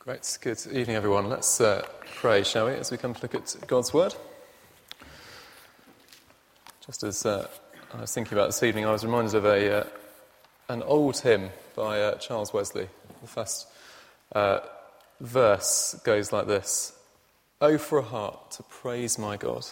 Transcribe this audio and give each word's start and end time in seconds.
Great. 0.00 0.38
Good 0.40 0.58
evening, 0.72 0.96
everyone. 0.96 1.28
Let's 1.28 1.60
uh, 1.60 1.86
pray, 2.16 2.42
shall 2.42 2.68
we, 2.68 2.72
as 2.72 2.90
we 2.90 2.96
come 2.96 3.12
to 3.12 3.20
look 3.20 3.34
at 3.34 3.54
God's 3.66 3.92
Word. 3.92 4.14
Just 6.86 7.02
as 7.02 7.26
uh, 7.26 7.46
I 7.92 8.00
was 8.00 8.14
thinking 8.14 8.32
about 8.32 8.46
this 8.46 8.62
evening, 8.62 8.86
I 8.86 8.92
was 8.92 9.04
reminded 9.04 9.34
of 9.34 9.44
a, 9.44 9.80
uh, 9.80 9.84
an 10.70 10.82
old 10.84 11.18
hymn 11.18 11.50
by 11.76 12.00
uh, 12.00 12.14
Charles 12.14 12.50
Wesley. 12.50 12.88
The 13.20 13.28
first 13.28 13.68
uh, 14.34 14.60
verse 15.20 16.00
goes 16.02 16.32
like 16.32 16.46
this 16.46 16.94
Oh, 17.60 17.76
for 17.76 17.98
a 17.98 18.02
heart 18.02 18.52
to 18.52 18.62
praise 18.62 19.18
my 19.18 19.36
God, 19.36 19.66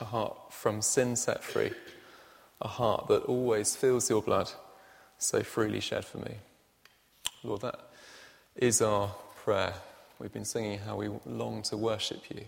a 0.00 0.04
heart 0.04 0.52
from 0.52 0.80
sin 0.80 1.16
set 1.16 1.42
free, 1.42 1.72
a 2.60 2.68
heart 2.68 3.08
that 3.08 3.24
always 3.24 3.74
feels 3.74 4.08
your 4.10 4.22
blood 4.22 4.52
so 5.18 5.42
freely 5.42 5.80
shed 5.80 6.04
for 6.04 6.18
me. 6.18 6.36
Lord, 7.42 7.62
that 7.62 7.80
is 8.54 8.80
our 8.80 9.10
prayer. 9.44 9.72
We've 10.18 10.32
been 10.32 10.44
singing 10.44 10.78
how 10.78 10.96
we 10.96 11.08
long 11.24 11.62
to 11.62 11.76
worship 11.76 12.30
you. 12.30 12.44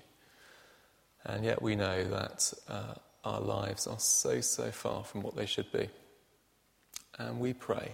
And 1.25 1.45
yet 1.45 1.63
we 1.63 1.75
know 1.75 2.05
that 2.05 2.53
uh, 2.69 2.95
our 3.25 3.41
lives 3.41 3.87
are 3.87 3.99
so, 3.99 4.41
so 4.41 4.71
far 4.71 5.05
from 5.05 5.23
what 5.23 5.35
they 5.35 5.47
should 5.47 5.71
be. 5.73 5.89
And 7.19 7.41
we 7.41 7.55
pray 7.55 7.93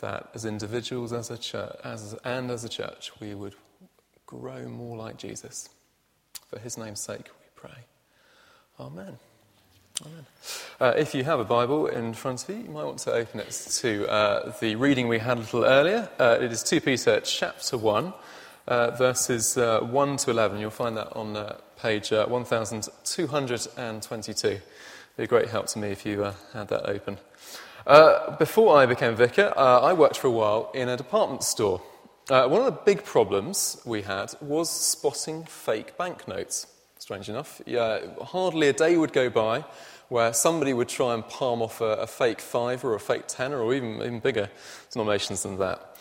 that 0.00 0.28
as 0.34 0.44
individuals 0.44 1.12
as 1.12 1.30
a 1.30 1.38
church, 1.38 1.76
as, 1.84 2.14
and 2.24 2.50
as 2.50 2.64
a 2.64 2.68
church, 2.68 3.12
we 3.18 3.34
would 3.34 3.54
grow 4.26 4.68
more 4.68 4.96
like 4.96 5.16
Jesus. 5.16 5.70
For 6.48 6.58
his 6.58 6.76
name's 6.76 7.00
sake, 7.00 7.24
we 7.40 7.46
pray. 7.54 7.84
Amen. 8.78 9.18
Uh, 10.78 10.92
if 10.96 11.14
you 11.14 11.24
have 11.24 11.40
a 11.40 11.44
Bible 11.44 11.86
in 11.86 12.12
front 12.12 12.44
of 12.44 12.50
you, 12.54 12.64
you 12.64 12.70
might 12.70 12.84
want 12.84 12.98
to 12.98 13.10
open 13.12 13.40
it 13.40 13.50
to 13.50 14.06
uh, 14.10 14.52
the 14.60 14.76
reading 14.76 15.08
we 15.08 15.18
had 15.18 15.38
a 15.38 15.40
little 15.40 15.64
earlier. 15.64 16.10
Uh, 16.18 16.36
it 16.40 16.52
is 16.52 16.62
2 16.62 16.82
Peter 16.82 17.18
chapter 17.20 17.78
1, 17.78 18.12
uh, 18.68 18.90
verses 18.90 19.56
uh, 19.56 19.80
1 19.80 20.18
to 20.18 20.30
11. 20.30 20.60
You'll 20.60 20.68
find 20.70 20.98
that 20.98 21.16
on 21.16 21.34
uh, 21.34 21.56
page 21.80 22.10
1222. 22.10 24.48
It'd 24.48 24.62
be 25.16 25.24
a 25.24 25.26
great 25.26 25.48
help 25.48 25.64
to 25.68 25.78
me 25.78 25.88
if 25.88 26.04
you 26.04 26.30
had 26.52 26.68
that 26.68 26.86
open. 26.86 27.16
before 28.38 28.76
I 28.76 28.84
became 28.84 29.16
vicar, 29.16 29.54
I 29.56 29.94
worked 29.94 30.18
for 30.18 30.26
a 30.26 30.30
while 30.30 30.70
in 30.74 30.90
a 30.90 30.96
department 30.98 31.42
store. 31.42 31.80
one 32.28 32.60
of 32.60 32.66
the 32.66 32.78
big 32.84 33.02
problems 33.02 33.80
we 33.86 34.02
had 34.02 34.34
was 34.42 34.68
spotting 34.68 35.44
fake 35.44 35.96
banknotes 35.96 36.66
strange 37.06 37.28
enough. 37.28 37.62
Yeah, 37.66 38.00
hardly 38.20 38.66
a 38.66 38.72
day 38.72 38.96
would 38.96 39.12
go 39.12 39.30
by 39.30 39.64
where 40.08 40.32
somebody 40.32 40.72
would 40.74 40.88
try 40.88 41.14
and 41.14 41.24
palm 41.28 41.62
off 41.62 41.80
a, 41.80 41.98
a 41.98 42.06
fake 42.08 42.40
five 42.40 42.84
or 42.84 42.96
a 42.96 42.98
fake 42.98 43.28
tenner 43.28 43.60
or 43.60 43.72
even, 43.74 44.02
even 44.02 44.18
bigger 44.18 44.50
denominations 44.90 45.44
than 45.44 45.56
that. 45.58 45.96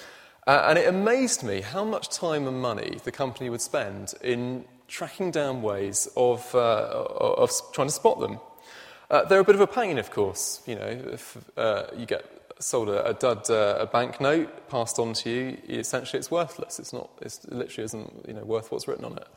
Uh, 0.48 0.66
and 0.68 0.80
it 0.80 0.88
amazed 0.88 1.44
me 1.44 1.62
how 1.62 1.84
much 1.86 2.10
time 2.10 2.48
and 2.48 2.60
money 2.60 2.98
the 3.04 3.12
company 3.12 3.52
would 3.52 3.62
spend 3.62 4.16
in 4.24 4.66
tracking 4.88 5.30
down 5.30 5.62
ways 5.62 6.08
of, 6.18 6.56
uh, 6.56 7.06
of 7.20 7.52
trying 7.72 7.88
to 7.88 7.94
spot 7.94 8.20
them. 8.20 8.40
Uh, 9.12 9.26
they're 9.26 9.42
a 9.42 9.44
bit 9.44 9.54
of 9.54 9.62
a 9.62 9.68
pain, 9.68 10.00
of 10.00 10.10
course. 10.10 10.64
You 10.66 10.74
know, 10.74 10.88
if 11.14 11.38
uh, 11.56 11.84
you 11.96 12.08
get 12.08 12.26
sold 12.58 12.90
a, 12.90 13.06
a 13.10 13.14
dud 13.14 13.48
uh, 13.52 13.78
a 13.80 13.86
banknote 13.86 14.70
passed 14.70 14.98
on 14.98 15.14
to 15.14 15.30
you, 15.30 15.58
essentially 15.70 16.18
it's 16.18 16.32
worthless. 16.32 16.80
It's 16.80 16.94
not. 16.94 17.12
It 17.22 17.38
literally 17.50 17.86
isn't 17.86 18.26
you 18.28 18.34
know 18.34 18.44
worth 18.44 18.72
what's 18.72 18.88
written 18.88 19.06
on 19.06 19.18
it. 19.18 19.28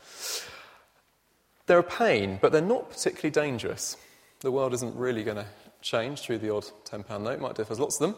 They're 1.68 1.78
a 1.78 1.82
pain, 1.82 2.38
but 2.40 2.50
they're 2.50 2.62
not 2.62 2.88
particularly 2.88 3.30
dangerous. 3.30 3.98
The 4.40 4.50
world 4.50 4.72
isn't 4.72 4.96
really 4.96 5.22
going 5.22 5.36
to 5.36 5.44
change 5.82 6.20
through 6.20 6.38
the 6.38 6.48
odd 6.48 6.64
£10 6.86 7.20
note, 7.20 7.40
might 7.40 7.54
differ, 7.54 7.68
there's 7.68 7.78
lots 7.78 8.00
of 8.00 8.06
them, 8.08 8.16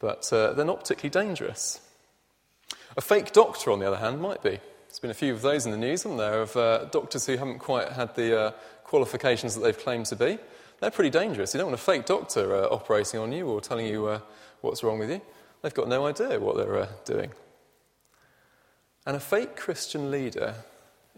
but 0.00 0.30
uh, 0.32 0.52
they're 0.54 0.66
not 0.66 0.80
particularly 0.80 1.10
dangerous. 1.10 1.80
A 2.96 3.00
fake 3.00 3.30
doctor, 3.30 3.70
on 3.70 3.78
the 3.78 3.86
other 3.86 3.98
hand, 3.98 4.20
might 4.20 4.42
be. 4.42 4.58
There's 4.88 4.98
been 4.98 5.12
a 5.12 5.14
few 5.14 5.32
of 5.32 5.42
those 5.42 5.64
in 5.64 5.70
the 5.70 5.78
news, 5.78 6.02
haven't 6.02 6.18
there, 6.18 6.42
of 6.42 6.56
uh, 6.56 6.84
doctors 6.86 7.24
who 7.24 7.36
haven't 7.36 7.60
quite 7.60 7.88
had 7.90 8.16
the 8.16 8.38
uh, 8.38 8.50
qualifications 8.82 9.54
that 9.54 9.60
they've 9.60 9.78
claimed 9.78 10.06
to 10.06 10.16
be. 10.16 10.38
They're 10.80 10.90
pretty 10.90 11.10
dangerous. 11.10 11.54
You 11.54 11.58
don't 11.58 11.68
want 11.68 11.80
a 11.80 11.84
fake 11.84 12.04
doctor 12.04 12.52
uh, 12.52 12.66
operating 12.66 13.20
on 13.20 13.30
you 13.30 13.46
or 13.46 13.60
telling 13.60 13.86
you 13.86 14.06
uh, 14.06 14.18
what's 14.60 14.82
wrong 14.82 14.98
with 14.98 15.08
you. 15.08 15.20
They've 15.62 15.72
got 15.72 15.86
no 15.86 16.04
idea 16.04 16.40
what 16.40 16.56
they're 16.56 16.80
uh, 16.80 16.88
doing. 17.04 17.30
And 19.06 19.16
a 19.16 19.20
fake 19.20 19.54
Christian 19.54 20.10
leader 20.10 20.56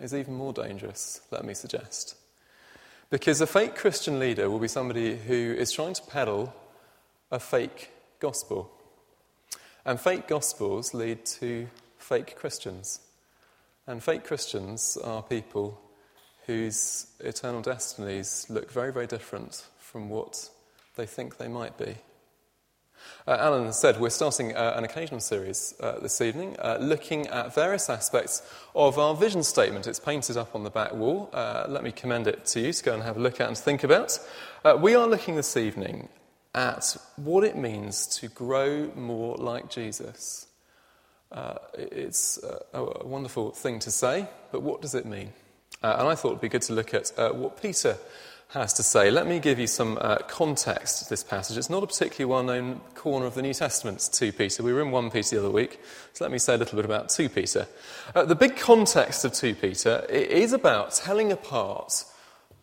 is 0.00 0.14
even 0.14 0.34
more 0.34 0.52
dangerous, 0.52 1.20
let 1.30 1.44
me 1.44 1.54
suggest. 1.54 2.16
Because 3.10 3.40
a 3.40 3.46
fake 3.46 3.76
Christian 3.76 4.18
leader 4.18 4.50
will 4.50 4.58
be 4.58 4.68
somebody 4.68 5.16
who 5.16 5.54
is 5.56 5.72
trying 5.72 5.94
to 5.94 6.02
peddle 6.02 6.54
a 7.30 7.38
fake 7.38 7.90
gospel. 8.18 8.70
And 9.84 10.00
fake 10.00 10.26
gospels 10.26 10.94
lead 10.94 11.24
to 11.26 11.68
fake 11.98 12.36
Christians. 12.36 13.00
And 13.86 14.02
fake 14.02 14.24
Christians 14.24 14.96
are 14.96 15.22
people 15.22 15.80
whose 16.46 17.06
eternal 17.20 17.62
destinies 17.62 18.46
look 18.48 18.70
very, 18.70 18.92
very 18.92 19.06
different 19.06 19.66
from 19.78 20.08
what 20.08 20.48
they 20.96 21.06
think 21.06 21.36
they 21.36 21.48
might 21.48 21.76
be. 21.78 21.96
Uh, 23.26 23.36
Alan 23.40 23.72
said 23.72 23.98
we're 23.98 24.10
starting 24.10 24.54
uh, 24.54 24.74
an 24.76 24.84
occasional 24.84 25.20
series 25.20 25.74
uh, 25.80 25.98
this 26.00 26.20
evening 26.20 26.56
uh, 26.58 26.76
looking 26.78 27.26
at 27.28 27.54
various 27.54 27.88
aspects 27.88 28.42
of 28.74 28.98
our 28.98 29.14
vision 29.14 29.42
statement. 29.42 29.86
It's 29.86 29.98
painted 29.98 30.36
up 30.36 30.54
on 30.54 30.62
the 30.62 30.70
back 30.70 30.92
wall. 30.92 31.30
Uh, 31.32 31.64
let 31.68 31.82
me 31.82 31.90
commend 31.90 32.26
it 32.26 32.44
to 32.46 32.60
you 32.60 32.72
to 32.72 32.84
go 32.84 32.92
and 32.92 33.02
have 33.02 33.16
a 33.16 33.20
look 33.20 33.40
at 33.40 33.48
and 33.48 33.56
think 33.56 33.82
about. 33.82 34.18
Uh, 34.64 34.76
we 34.78 34.94
are 34.94 35.06
looking 35.06 35.36
this 35.36 35.56
evening 35.56 36.08
at 36.54 36.96
what 37.16 37.44
it 37.44 37.56
means 37.56 38.06
to 38.18 38.28
grow 38.28 38.90
more 38.94 39.36
like 39.36 39.70
Jesus. 39.70 40.46
it's 41.78 42.38
a, 42.42 42.78
a, 42.78 43.06
wonderful 43.06 43.52
thing 43.52 43.78
to 43.80 43.90
say, 43.90 44.28
but 44.52 44.62
what 44.62 44.82
does 44.82 44.94
it 44.94 45.06
mean? 45.06 45.32
and 45.82 46.08
I 46.08 46.14
thought 46.14 46.28
it 46.28 46.34
would 46.34 46.40
be 46.40 46.48
good 46.48 46.62
to 46.62 46.72
look 46.74 46.94
at 46.94 47.10
what 47.34 47.60
Peter 47.60 47.96
has 48.48 48.72
to 48.74 48.82
say. 48.82 49.10
Let 49.10 49.26
me 49.26 49.40
give 49.40 49.58
you 49.58 49.66
some 49.66 49.98
uh, 50.00 50.18
context 50.28 51.02
to 51.02 51.10
this 51.10 51.24
passage. 51.24 51.56
It's 51.56 51.70
not 51.70 51.82
a 51.82 51.86
particularly 51.86 52.30
well 52.30 52.42
known 52.42 52.80
corner 52.94 53.26
of 53.26 53.34
the 53.34 53.42
New 53.42 53.54
Testament, 53.54 54.08
2 54.12 54.32
Peter. 54.32 54.62
We 54.62 54.72
were 54.72 54.82
in 54.82 54.90
1 54.90 55.10
Peter 55.10 55.36
the 55.36 55.42
other 55.42 55.50
week, 55.50 55.80
so 56.12 56.24
let 56.24 56.30
me 56.30 56.38
say 56.38 56.54
a 56.54 56.58
little 56.58 56.76
bit 56.76 56.84
about 56.84 57.08
2 57.08 57.28
Peter. 57.28 57.66
Uh, 58.14 58.24
the 58.24 58.36
big 58.36 58.56
context 58.56 59.24
of 59.24 59.32
2 59.32 59.54
Peter 59.56 60.06
is 60.08 60.52
about 60.52 60.92
telling 60.92 61.32
apart 61.32 62.04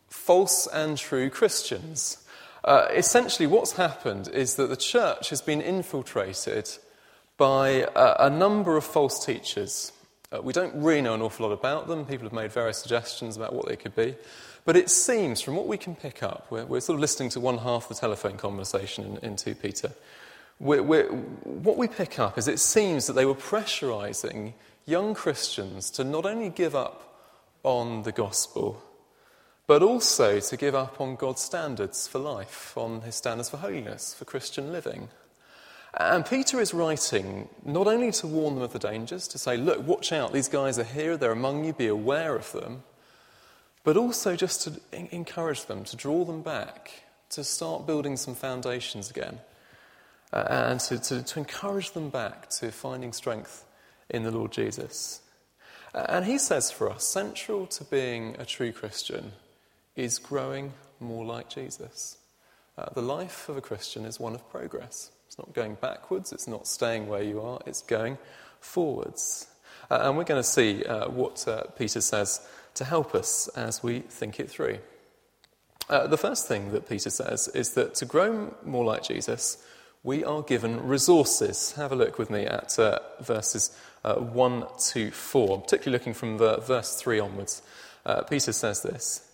false 0.07 0.67
and 0.67 0.97
true 0.97 1.29
Christians. 1.29 2.17
Uh, 2.63 2.87
essentially, 2.91 3.47
what's 3.47 3.73
happened 3.73 4.29
is 4.29 4.55
that 4.55 4.69
the 4.69 4.77
church 4.77 5.29
has 5.29 5.41
been 5.41 5.61
infiltrated 5.61 6.69
by 7.37 7.87
a 7.95 8.29
number 8.29 8.77
of 8.77 8.83
false 8.83 9.25
teachers. 9.25 9.91
Uh, 10.31 10.41
we 10.43 10.53
don't 10.53 10.75
really 10.75 11.01
know 11.01 11.15
an 11.15 11.21
awful 11.21 11.47
lot 11.47 11.53
about 11.53 11.87
them. 11.87 12.05
People 12.05 12.25
have 12.25 12.33
made 12.33 12.51
various 12.51 12.77
suggestions 12.77 13.35
about 13.35 13.51
what 13.53 13.67
they 13.67 13.75
could 13.75 13.95
be. 13.95 14.15
But 14.63 14.77
it 14.77 14.89
seems, 14.89 15.41
from 15.41 15.55
what 15.55 15.67
we 15.67 15.77
can 15.77 15.95
pick 15.95 16.21
up, 16.21 16.47
we're, 16.49 16.65
we're 16.65 16.81
sort 16.81 16.95
of 16.95 17.01
listening 17.01 17.29
to 17.29 17.39
one 17.39 17.59
half 17.59 17.89
the 17.89 17.95
telephone 17.95 18.37
conversation 18.37 19.17
in, 19.21 19.31
in 19.31 19.35
2 19.35 19.55
Peter. 19.55 19.91
We're, 20.59 20.83
we're, 20.83 21.07
what 21.07 21.77
we 21.77 21.87
pick 21.87 22.19
up 22.19 22.37
is 22.37 22.47
it 22.47 22.59
seems 22.59 23.07
that 23.07 23.13
they 23.13 23.25
were 23.25 23.35
pressurizing 23.35 24.53
young 24.85 25.15
Christians 25.15 25.89
to 25.91 26.03
not 26.03 26.25
only 26.25 26.49
give 26.49 26.75
up 26.75 27.11
on 27.63 28.03
the 28.03 28.11
gospel, 28.11 28.83
but 29.65 29.81
also 29.81 30.39
to 30.39 30.57
give 30.57 30.75
up 30.75 31.01
on 31.01 31.15
God's 31.15 31.41
standards 31.41 32.07
for 32.07 32.19
life, 32.19 32.77
on 32.77 33.01
his 33.01 33.15
standards 33.15 33.49
for 33.49 33.57
holiness, 33.57 34.13
for 34.13 34.25
Christian 34.25 34.71
living. 34.71 35.09
And 35.99 36.25
Peter 36.25 36.59
is 36.61 36.73
writing 36.73 37.49
not 37.65 37.87
only 37.87 38.11
to 38.11 38.27
warn 38.27 38.55
them 38.55 38.63
of 38.63 38.73
the 38.73 38.79
dangers, 38.79 39.27
to 39.29 39.37
say, 39.37 39.57
look, 39.57 39.85
watch 39.85 40.11
out, 40.11 40.31
these 40.33 40.47
guys 40.47 40.79
are 40.79 40.83
here, 40.83 41.17
they're 41.17 41.31
among 41.31 41.65
you, 41.65 41.73
be 41.73 41.87
aware 41.87 42.35
of 42.35 42.51
them, 42.51 42.83
but 43.83 43.97
also 43.97 44.35
just 44.35 44.61
to 44.63 45.05
encourage 45.11 45.65
them, 45.65 45.83
to 45.85 45.95
draw 45.95 46.23
them 46.23 46.41
back, 46.41 47.03
to 47.29 47.43
start 47.43 47.87
building 47.87 48.17
some 48.17 48.35
foundations 48.35 49.09
again, 49.09 49.39
uh, 50.33 50.45
and 50.49 50.79
to, 50.79 50.99
to, 50.99 51.23
to, 51.23 51.39
encourage 51.39 51.91
them 51.91 52.09
back 52.09 52.49
to 52.49 52.71
finding 52.71 53.11
strength 53.11 53.65
in 54.09 54.23
the 54.23 54.31
Lord 54.31 54.51
Jesus. 54.51 55.21
Uh, 55.93 56.05
and 56.09 56.25
he 56.25 56.37
says 56.37 56.71
for 56.71 56.89
us, 56.89 57.05
central 57.05 57.67
to 57.67 57.83
being 57.85 58.35
a 58.39 58.45
true 58.45 58.71
Christian 58.71 59.33
is 59.95 60.19
growing 60.19 60.73
more 60.99 61.25
like 61.25 61.49
Jesus. 61.49 62.17
Uh, 62.77 62.85
the 62.93 63.01
life 63.01 63.49
of 63.49 63.57
a 63.57 63.61
Christian 63.61 64.05
is 64.05 64.19
one 64.19 64.33
of 64.33 64.49
progress. 64.49 65.11
It's 65.27 65.37
not 65.37 65.53
going 65.53 65.75
backwards, 65.75 66.31
it's 66.31 66.47
not 66.47 66.67
staying 66.67 67.07
where 67.07 67.23
you 67.23 67.41
are, 67.41 67.59
it's 67.65 67.81
going 67.81 68.17
forwards. 68.59 69.47
Uh, 69.89 69.99
and 70.03 70.17
we're 70.17 70.23
going 70.23 70.41
to 70.41 70.47
see 70.47 70.83
uh, 70.85 71.09
what 71.09 71.45
uh, 71.47 71.63
Peter 71.77 71.99
says 71.99 72.47
to 72.75 72.85
help 72.85 73.15
us 73.15 73.47
as 73.49 73.83
we 73.83 73.99
think 73.99 74.39
it 74.39 74.49
through. 74.49 74.79
Uh, 75.89 76.07
the 76.07 76.17
first 76.17 76.47
thing 76.47 76.71
that 76.71 76.87
Peter 76.87 77.09
says 77.09 77.47
is 77.49 77.73
that 77.73 77.95
to 77.95 78.05
grow 78.05 78.55
more 78.63 78.85
like 78.85 79.03
Jesus, 79.03 79.57
we 80.03 80.23
are 80.23 80.41
given 80.41 80.87
resources. 80.87 81.73
Have 81.73 81.91
a 81.91 81.95
look 81.95 82.17
with 82.17 82.29
me 82.29 82.45
at 82.45 82.79
uh, 82.79 82.99
verses 83.19 83.77
uh, 84.03 84.15
1 84.15 84.65
to 84.91 85.11
4, 85.11 85.61
particularly 85.61 85.99
looking 85.99 86.13
from 86.13 86.37
the, 86.37 86.57
verse 86.57 86.95
3 86.95 87.19
onwards. 87.19 87.61
Uh, 88.05 88.23
Peter 88.23 88.51
says 88.51 88.81
this 88.81 89.29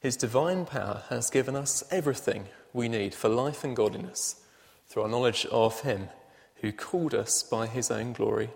His 0.00 0.16
divine 0.16 0.66
power 0.66 1.02
has 1.08 1.30
given 1.30 1.56
us 1.56 1.82
everything 1.90 2.46
we 2.72 2.88
need 2.88 3.14
for 3.14 3.28
life 3.28 3.64
and 3.64 3.74
godliness 3.74 4.42
through 4.88 5.04
our 5.04 5.08
knowledge 5.08 5.46
of 5.46 5.80
Him 5.80 6.08
who 6.56 6.70
called 6.70 7.14
us 7.14 7.42
by 7.42 7.66
His 7.66 7.90
own 7.90 8.12
glory 8.12 8.50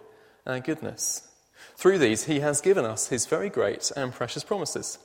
and 0.47 0.63
goodness. 0.63 1.29
Through 1.77 1.99
these, 1.99 2.25
he 2.25 2.41
has 2.41 2.61
given 2.61 2.85
us 2.85 3.09
his 3.09 3.27
very 3.27 3.49
great 3.49 3.91
and 3.97 4.13
precious 4.13 4.45
promises, 4.45 4.99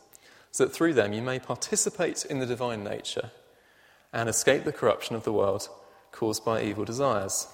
so 0.52 0.66
that 0.66 0.74
through 0.74 0.94
them 0.94 1.14
you 1.14 1.22
may 1.22 1.40
participate 1.40 2.26
in 2.26 2.40
the 2.40 2.46
divine 2.46 2.84
nature 2.84 3.32
and 4.12 4.30
escape 4.30 4.64
the 4.64 4.72
corruption 4.72 5.16
of 5.16 5.24
the 5.24 5.34
world 5.34 5.70
caused 6.12 6.46
by 6.46 6.62
evil 6.62 6.86
desires. 6.86 7.48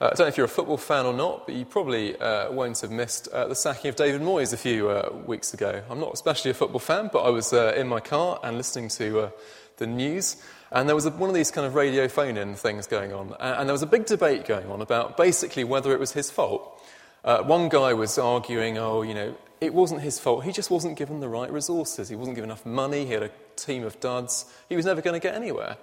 Uh, 0.00 0.06
I 0.06 0.08
don't 0.10 0.20
know 0.20 0.26
if 0.26 0.36
you're 0.36 0.46
a 0.46 0.48
football 0.48 0.76
fan 0.76 1.06
or 1.06 1.12
not, 1.12 1.46
but 1.46 1.54
you 1.54 1.64
probably 1.64 2.16
uh, 2.16 2.52
won't 2.52 2.80
have 2.80 2.90
missed 2.90 3.28
uh, 3.28 3.46
the 3.48 3.54
sacking 3.54 3.88
of 3.88 3.96
David 3.96 4.20
Moyes 4.20 4.52
a 4.52 4.56
few 4.56 4.88
uh, 4.88 5.10
weeks 5.26 5.54
ago. 5.54 5.82
I'm 5.90 6.00
not 6.00 6.12
especially 6.12 6.50
a 6.50 6.54
football 6.54 6.78
fan, 6.78 7.10
but 7.12 7.20
I 7.20 7.30
was 7.30 7.52
uh, 7.52 7.74
in 7.76 7.88
my 7.88 8.00
car 8.00 8.38
and 8.42 8.56
listening 8.56 8.88
to 8.90 9.20
uh, 9.20 9.30
the 9.78 9.86
news, 9.86 10.36
and 10.70 10.88
there 10.88 10.94
was 10.94 11.06
a, 11.06 11.10
one 11.10 11.28
of 11.28 11.34
these 11.34 11.50
kind 11.50 11.66
of 11.66 11.74
radio 11.74 12.06
phone 12.08 12.36
in 12.36 12.54
things 12.54 12.86
going 12.86 13.12
on, 13.12 13.34
and, 13.40 13.60
and, 13.60 13.68
there 13.68 13.74
was 13.74 13.82
a 13.82 13.86
big 13.86 14.06
debate 14.06 14.44
going 14.44 14.70
on 14.70 14.80
about 14.80 15.16
basically 15.16 15.64
whether 15.64 15.92
it 15.92 15.98
was 15.98 16.12
his 16.12 16.30
fault. 16.30 16.73
One 17.24 17.68
guy 17.68 17.94
was 17.94 18.18
arguing, 18.18 18.78
oh, 18.78 19.02
you 19.02 19.14
know, 19.14 19.34
it 19.60 19.72
wasn't 19.72 20.02
his 20.02 20.18
fault. 20.18 20.44
He 20.44 20.52
just 20.52 20.70
wasn't 20.70 20.98
given 20.98 21.20
the 21.20 21.28
right 21.28 21.50
resources. 21.50 22.08
He 22.08 22.16
wasn't 22.16 22.34
given 22.34 22.50
enough 22.50 22.66
money. 22.66 23.06
He 23.06 23.12
had 23.12 23.22
a 23.22 23.30
team 23.56 23.84
of 23.84 23.98
duds. 24.00 24.44
He 24.68 24.76
was 24.76 24.84
never 24.84 25.00
going 25.00 25.18
to 25.18 25.26
get 25.26 25.34
anywhere. 25.34 25.76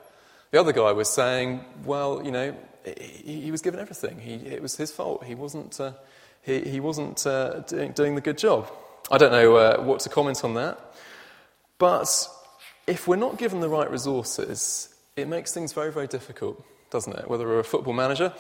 The 0.51 0.59
other 0.59 0.73
guy 0.73 0.91
was 0.91 1.09
saying, 1.09 1.63
well, 1.83 2.21
you 2.23 2.31
know, 2.31 2.55
he, 2.85 3.41
he 3.41 3.51
was 3.51 3.61
given 3.61 3.79
everything. 3.79 4.19
He, 4.19 4.33
it 4.33 4.61
was 4.61 4.75
his 4.75 4.91
fault. 4.91 5.23
He 5.23 5.35
wasn't, 5.35 5.79
uh, 5.79 5.93
he, 6.43 6.61
he, 6.61 6.79
wasn't 6.79 7.25
uh, 7.25 7.61
doing, 7.61 7.91
doing, 7.93 8.15
the 8.15 8.21
good 8.21 8.38
job. 8.38 8.69
I 9.09 9.17
don't 9.17 9.31
know 9.31 9.55
uh, 9.55 9.81
what 9.81 10.01
to 10.01 10.09
comment 10.09 10.43
on 10.43 10.53
that. 10.55 10.79
But 11.77 12.27
if 12.85 13.07
we're 13.07 13.15
not 13.15 13.38
given 13.38 13.61
the 13.61 13.69
right 13.69 13.89
resources, 13.89 14.93
it 15.15 15.27
makes 15.27 15.53
things 15.53 15.73
very, 15.73 15.91
very 15.91 16.07
difficult, 16.07 16.63
doesn't 16.91 17.17
it? 17.17 17.29
Whether 17.29 17.47
we're 17.47 17.59
a 17.59 17.63
football 17.63 17.93
manager 17.93 18.33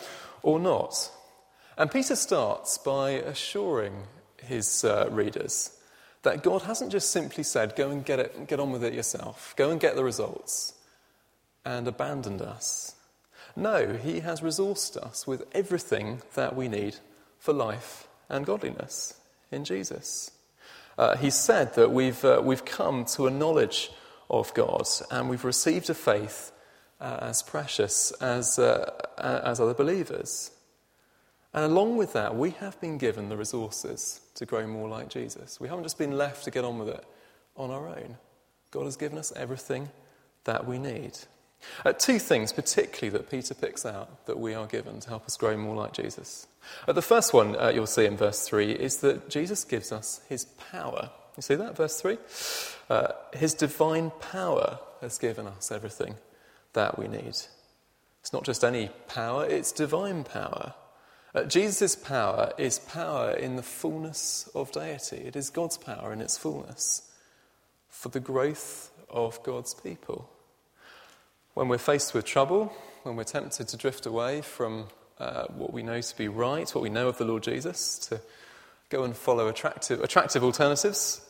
or 0.43 0.59
not. 0.59 1.09
And 1.81 1.89
Peter 1.89 2.15
starts 2.15 2.77
by 2.77 3.09
assuring 3.09 4.03
his 4.43 4.83
uh, 4.83 5.07
readers 5.09 5.75
that 6.21 6.43
God 6.43 6.61
hasn't 6.61 6.91
just 6.91 7.09
simply 7.09 7.43
said, 7.43 7.75
go 7.75 7.89
and 7.89 8.05
get, 8.05 8.19
it, 8.19 8.47
get 8.47 8.59
on 8.59 8.71
with 8.71 8.83
it 8.83 8.93
yourself, 8.93 9.55
go 9.57 9.71
and 9.71 9.79
get 9.79 9.95
the 9.95 10.03
results 10.03 10.75
and 11.65 11.87
abandoned 11.87 12.43
us. 12.43 12.93
No, 13.55 13.93
He 13.93 14.19
has 14.19 14.41
resourced 14.41 14.95
us 14.95 15.25
with 15.25 15.43
everything 15.53 16.21
that 16.35 16.55
we 16.55 16.67
need 16.67 16.97
for 17.39 17.51
life 17.51 18.07
and 18.29 18.45
godliness 18.45 19.15
in 19.51 19.65
Jesus. 19.65 20.29
Uh, 20.99 21.17
he 21.17 21.31
said 21.31 21.73
that 21.73 21.89
we've, 21.89 22.23
uh, 22.23 22.43
we've 22.45 22.63
come 22.63 23.05
to 23.05 23.25
a 23.25 23.31
knowledge 23.31 23.89
of 24.29 24.53
God 24.53 24.87
and 25.09 25.31
we've 25.31 25.43
received 25.43 25.89
a 25.89 25.95
faith 25.95 26.51
uh, 26.99 27.17
as 27.21 27.41
precious 27.41 28.11
as, 28.21 28.59
uh, 28.59 28.87
as 29.17 29.59
other 29.59 29.73
believers. 29.73 30.51
And 31.53 31.65
along 31.65 31.97
with 31.97 32.13
that, 32.13 32.35
we 32.35 32.51
have 32.51 32.79
been 32.79 32.97
given 32.97 33.29
the 33.29 33.37
resources 33.37 34.21
to 34.35 34.45
grow 34.45 34.65
more 34.67 34.87
like 34.87 35.09
Jesus. 35.09 35.59
We 35.59 35.67
haven't 35.67 35.83
just 35.83 35.97
been 35.97 36.17
left 36.17 36.45
to 36.45 36.51
get 36.51 36.63
on 36.63 36.79
with 36.79 36.89
it 36.89 37.03
on 37.57 37.71
our 37.71 37.87
own. 37.87 38.17
God 38.71 38.85
has 38.85 38.95
given 38.95 39.17
us 39.17 39.33
everything 39.35 39.89
that 40.45 40.65
we 40.65 40.79
need. 40.79 41.17
Uh, 41.85 41.93
two 41.93 42.19
things, 42.19 42.53
particularly, 42.53 43.15
that 43.15 43.29
Peter 43.29 43.53
picks 43.53 43.85
out 43.85 44.25
that 44.25 44.39
we 44.39 44.53
are 44.53 44.65
given 44.65 44.99
to 45.01 45.09
help 45.09 45.25
us 45.25 45.37
grow 45.37 45.55
more 45.57 45.75
like 45.75 45.93
Jesus. 45.93 46.47
Uh, 46.87 46.93
the 46.93 47.01
first 47.01 47.33
one 47.33 47.55
uh, 47.55 47.71
you'll 47.73 47.85
see 47.85 48.05
in 48.05 48.17
verse 48.17 48.47
3 48.47 48.71
is 48.71 48.97
that 48.97 49.29
Jesus 49.29 49.63
gives 49.63 49.91
us 49.91 50.21
his 50.29 50.45
power. 50.45 51.11
You 51.37 51.43
see 51.43 51.55
that, 51.55 51.75
verse 51.75 52.01
3? 52.01 52.17
Uh, 52.89 53.07
his 53.33 53.53
divine 53.53 54.11
power 54.19 54.79
has 55.01 55.17
given 55.17 55.47
us 55.47 55.71
everything 55.71 56.15
that 56.73 56.97
we 56.97 57.07
need. 57.07 57.35
It's 58.21 58.33
not 58.33 58.43
just 58.43 58.63
any 58.63 58.89
power, 59.07 59.45
it's 59.45 59.71
divine 59.71 60.23
power. 60.23 60.73
Uh, 61.33 61.43
Jesus' 61.43 61.95
power 61.95 62.51
is 62.57 62.79
power 62.79 63.31
in 63.31 63.55
the 63.55 63.63
fullness 63.63 64.49
of 64.53 64.71
deity. 64.71 65.17
It 65.17 65.35
is 65.35 65.49
God's 65.49 65.77
power 65.77 66.11
in 66.11 66.19
its 66.19 66.37
fullness 66.37 67.09
for 67.87 68.09
the 68.09 68.19
growth 68.19 68.91
of 69.09 69.41
God's 69.43 69.73
people. 69.73 70.29
When 71.53 71.67
we're 71.67 71.77
faced 71.77 72.13
with 72.13 72.25
trouble, 72.25 72.73
when 73.03 73.15
we're 73.15 73.23
tempted 73.23 73.67
to 73.69 73.77
drift 73.77 74.05
away 74.05 74.41
from 74.41 74.87
uh, 75.19 75.45
what 75.47 75.71
we 75.71 75.83
know 75.83 76.01
to 76.01 76.17
be 76.17 76.27
right, 76.27 76.69
what 76.75 76.81
we 76.81 76.89
know 76.89 77.07
of 77.07 77.17
the 77.17 77.25
Lord 77.25 77.43
Jesus, 77.43 77.97
to 78.09 78.19
go 78.89 79.03
and 79.03 79.15
follow 79.15 79.47
attractive, 79.47 80.01
attractive 80.01 80.43
alternatives, 80.43 81.21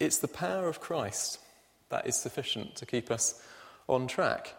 it's 0.00 0.18
the 0.18 0.28
power 0.28 0.68
of 0.68 0.80
Christ 0.80 1.38
that 1.90 2.06
is 2.06 2.16
sufficient 2.16 2.74
to 2.76 2.86
keep 2.86 3.10
us 3.10 3.40
on 3.88 4.08
track. 4.08 4.54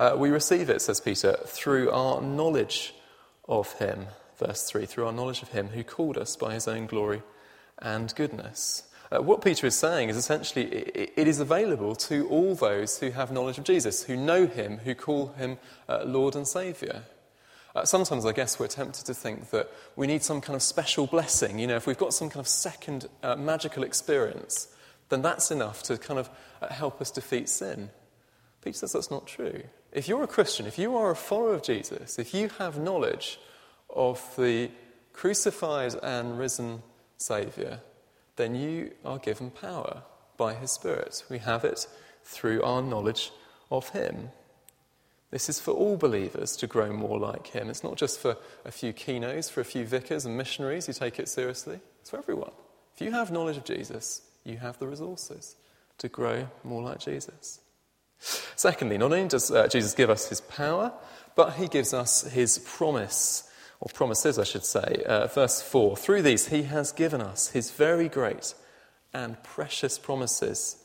Uh, 0.00 0.14
we 0.16 0.30
receive 0.30 0.70
it, 0.70 0.80
says 0.80 1.00
Peter, 1.00 1.36
through 1.44 1.90
our 1.90 2.20
knowledge 2.20 2.94
of 3.50 3.74
Him, 3.74 4.06
verse 4.38 4.70
3, 4.70 4.86
through 4.86 5.06
our 5.06 5.12
knowledge 5.12 5.42
of 5.42 5.50
Him 5.50 5.68
who 5.68 5.84
called 5.84 6.16
us 6.16 6.36
by 6.36 6.54
His 6.54 6.66
own 6.66 6.86
glory 6.86 7.22
and 7.80 8.14
goodness. 8.14 8.84
Uh, 9.12 9.20
what 9.20 9.42
Peter 9.42 9.66
is 9.66 9.74
saying 9.74 10.08
is 10.08 10.16
essentially 10.16 10.66
it, 10.66 11.12
it 11.16 11.28
is 11.28 11.40
available 11.40 11.96
to 11.96 12.28
all 12.28 12.54
those 12.54 13.00
who 13.00 13.10
have 13.10 13.32
knowledge 13.32 13.58
of 13.58 13.64
Jesus, 13.64 14.04
who 14.04 14.16
know 14.16 14.46
him, 14.46 14.78
who 14.78 14.94
call 14.94 15.28
him 15.32 15.58
uh, 15.88 16.04
Lord 16.04 16.36
and 16.36 16.46
Saviour. 16.46 17.02
Uh, 17.74 17.84
sometimes 17.84 18.24
I 18.24 18.32
guess 18.32 18.58
we're 18.58 18.68
tempted 18.68 19.06
to 19.06 19.14
think 19.14 19.50
that 19.50 19.70
we 19.96 20.06
need 20.06 20.22
some 20.22 20.40
kind 20.40 20.54
of 20.54 20.62
special 20.62 21.06
blessing. 21.06 21.58
You 21.58 21.66
know, 21.66 21.76
if 21.76 21.86
we've 21.86 21.98
got 21.98 22.14
some 22.14 22.28
kind 22.28 22.40
of 22.40 22.48
second 22.48 23.08
uh, 23.22 23.34
magical 23.34 23.82
experience, 23.82 24.68
then 25.08 25.22
that's 25.22 25.50
enough 25.50 25.82
to 25.84 25.98
kind 25.98 26.20
of 26.20 26.30
uh, 26.62 26.68
help 26.68 27.00
us 27.00 27.10
defeat 27.10 27.48
sin. 27.48 27.90
Peter 28.62 28.78
says 28.78 28.92
that's 28.92 29.10
not 29.10 29.26
true. 29.26 29.62
If 29.92 30.06
you're 30.06 30.22
a 30.22 30.28
Christian, 30.28 30.66
if 30.66 30.78
you 30.78 30.96
are 30.96 31.10
a 31.10 31.16
follower 31.16 31.54
of 31.54 31.62
Jesus, 31.62 32.18
if 32.18 32.32
you 32.32 32.48
have 32.58 32.78
knowledge 32.78 33.40
of 33.88 34.22
the 34.36 34.70
crucified 35.12 35.94
and 36.02 36.38
risen 36.38 36.82
Saviour, 37.16 37.80
then 38.36 38.54
you 38.54 38.92
are 39.04 39.18
given 39.18 39.50
power 39.50 40.02
by 40.36 40.54
His 40.54 40.70
Spirit. 40.70 41.24
We 41.28 41.38
have 41.38 41.64
it 41.64 41.86
through 42.24 42.62
our 42.62 42.82
knowledge 42.82 43.32
of 43.70 43.88
Him. 43.90 44.30
This 45.30 45.48
is 45.48 45.60
for 45.60 45.72
all 45.72 45.96
believers 45.96 46.56
to 46.56 46.66
grow 46.66 46.92
more 46.92 47.18
like 47.18 47.48
Him. 47.48 47.68
It's 47.68 47.84
not 47.84 47.96
just 47.96 48.20
for 48.20 48.36
a 48.64 48.70
few 48.70 48.92
kenos, 48.92 49.50
for 49.50 49.60
a 49.60 49.64
few 49.64 49.84
vicars 49.84 50.24
and 50.24 50.36
missionaries 50.36 50.86
who 50.86 50.92
take 50.92 51.18
it 51.18 51.28
seriously. 51.28 51.80
It's 52.00 52.10
for 52.10 52.18
everyone. 52.18 52.52
If 52.94 53.02
you 53.02 53.12
have 53.12 53.30
knowledge 53.30 53.56
of 53.56 53.64
Jesus, 53.64 54.22
you 54.44 54.56
have 54.58 54.78
the 54.78 54.88
resources 54.88 55.56
to 55.98 56.08
grow 56.08 56.48
more 56.64 56.82
like 56.82 57.00
Jesus. 57.00 57.60
Secondly, 58.20 58.98
not 58.98 59.12
only 59.12 59.28
does 59.28 59.50
uh, 59.50 59.66
Jesus 59.68 59.94
give 59.94 60.10
us 60.10 60.28
his 60.28 60.40
power, 60.42 60.92
but 61.34 61.54
he 61.54 61.68
gives 61.68 61.94
us 61.94 62.22
his 62.22 62.58
promise 62.58 63.50
or 63.80 63.88
promises, 63.92 64.38
I 64.38 64.44
should 64.44 64.64
say. 64.64 65.02
Uh, 65.06 65.26
verse 65.26 65.62
4 65.62 65.96
Through 65.96 66.22
these 66.22 66.48
he 66.48 66.64
has 66.64 66.92
given 66.92 67.20
us 67.20 67.48
his 67.48 67.70
very 67.70 68.08
great 68.08 68.54
and 69.12 69.42
precious 69.42 69.98
promises, 69.98 70.76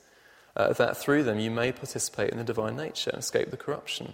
uh, 0.56 0.74
that 0.74 0.98
through 0.98 1.24
them 1.24 1.40
you 1.40 1.52
may 1.52 1.72
participate 1.72 2.32
in 2.32 2.38
the 2.38 2.44
divine 2.44 2.78
nature 2.78 3.10
and 3.10 3.20
escape 3.20 3.52
the 3.52 3.58
corruption. 3.58 4.14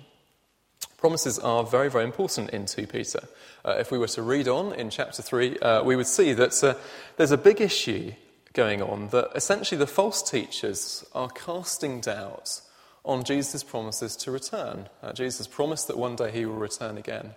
Promises 0.98 1.40
are 1.40 1.64
very, 1.64 1.90
very 1.90 2.04
important 2.04 2.50
in 2.52 2.66
2 2.66 2.88
Peter. 2.88 3.28
Uh, 3.64 3.76
if 3.80 3.92
we 3.92 3.98
were 3.98 4.08
to 4.08 4.22
read 4.22 4.48
on 4.48 4.74
in 4.74 4.90
chapter 4.90 5.22
3, 5.22 5.60
uh, 5.60 5.84
we 5.84 5.96
would 5.96 6.08
see 6.08 6.34
that 6.34 6.64
uh, 6.64 6.74
there's 7.18 7.32
a 7.32 7.38
big 7.38 7.62
issue 7.62 8.14
going 8.54 8.82
on 8.82 9.10
that 9.10 9.30
essentially 9.36 9.78
the 9.78 9.88
false 9.88 10.22
teachers 10.28 11.06
are 11.14 11.30
casting 11.30 12.02
doubt 12.02 12.62
on 13.04 13.24
Jesus' 13.24 13.64
promises 13.64 14.16
to 14.18 14.32
return. 14.32 14.90
Uh, 15.02 15.14
Jesus 15.14 15.48
promised 15.48 15.88
that 15.88 15.98
one 15.98 16.16
day 16.16 16.32
he 16.32 16.46
will 16.46 16.56
return 16.56 16.98
again. 16.98 17.32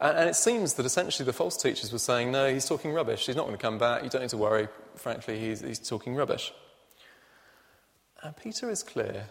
And, 0.00 0.18
and, 0.18 0.28
it 0.28 0.36
seems 0.36 0.74
that 0.74 0.84
essentially 0.84 1.24
the 1.24 1.32
false 1.32 1.56
teachers 1.56 1.90
were 1.90 1.98
saying, 1.98 2.30
no, 2.30 2.52
he's 2.52 2.68
talking 2.68 2.92
rubbish. 2.92 3.24
He's 3.26 3.36
not 3.36 3.46
going 3.46 3.56
to 3.56 3.62
come 3.62 3.78
back. 3.78 4.04
You 4.04 4.10
don't 4.10 4.20
need 4.20 4.30
to 4.30 4.36
worry. 4.36 4.68
Frankly, 4.96 5.38
he's, 5.38 5.60
he's 5.60 5.78
talking 5.78 6.14
rubbish. 6.14 6.52
And 8.22 8.36
Peter 8.36 8.70
is 8.70 8.82
clear 8.82 9.26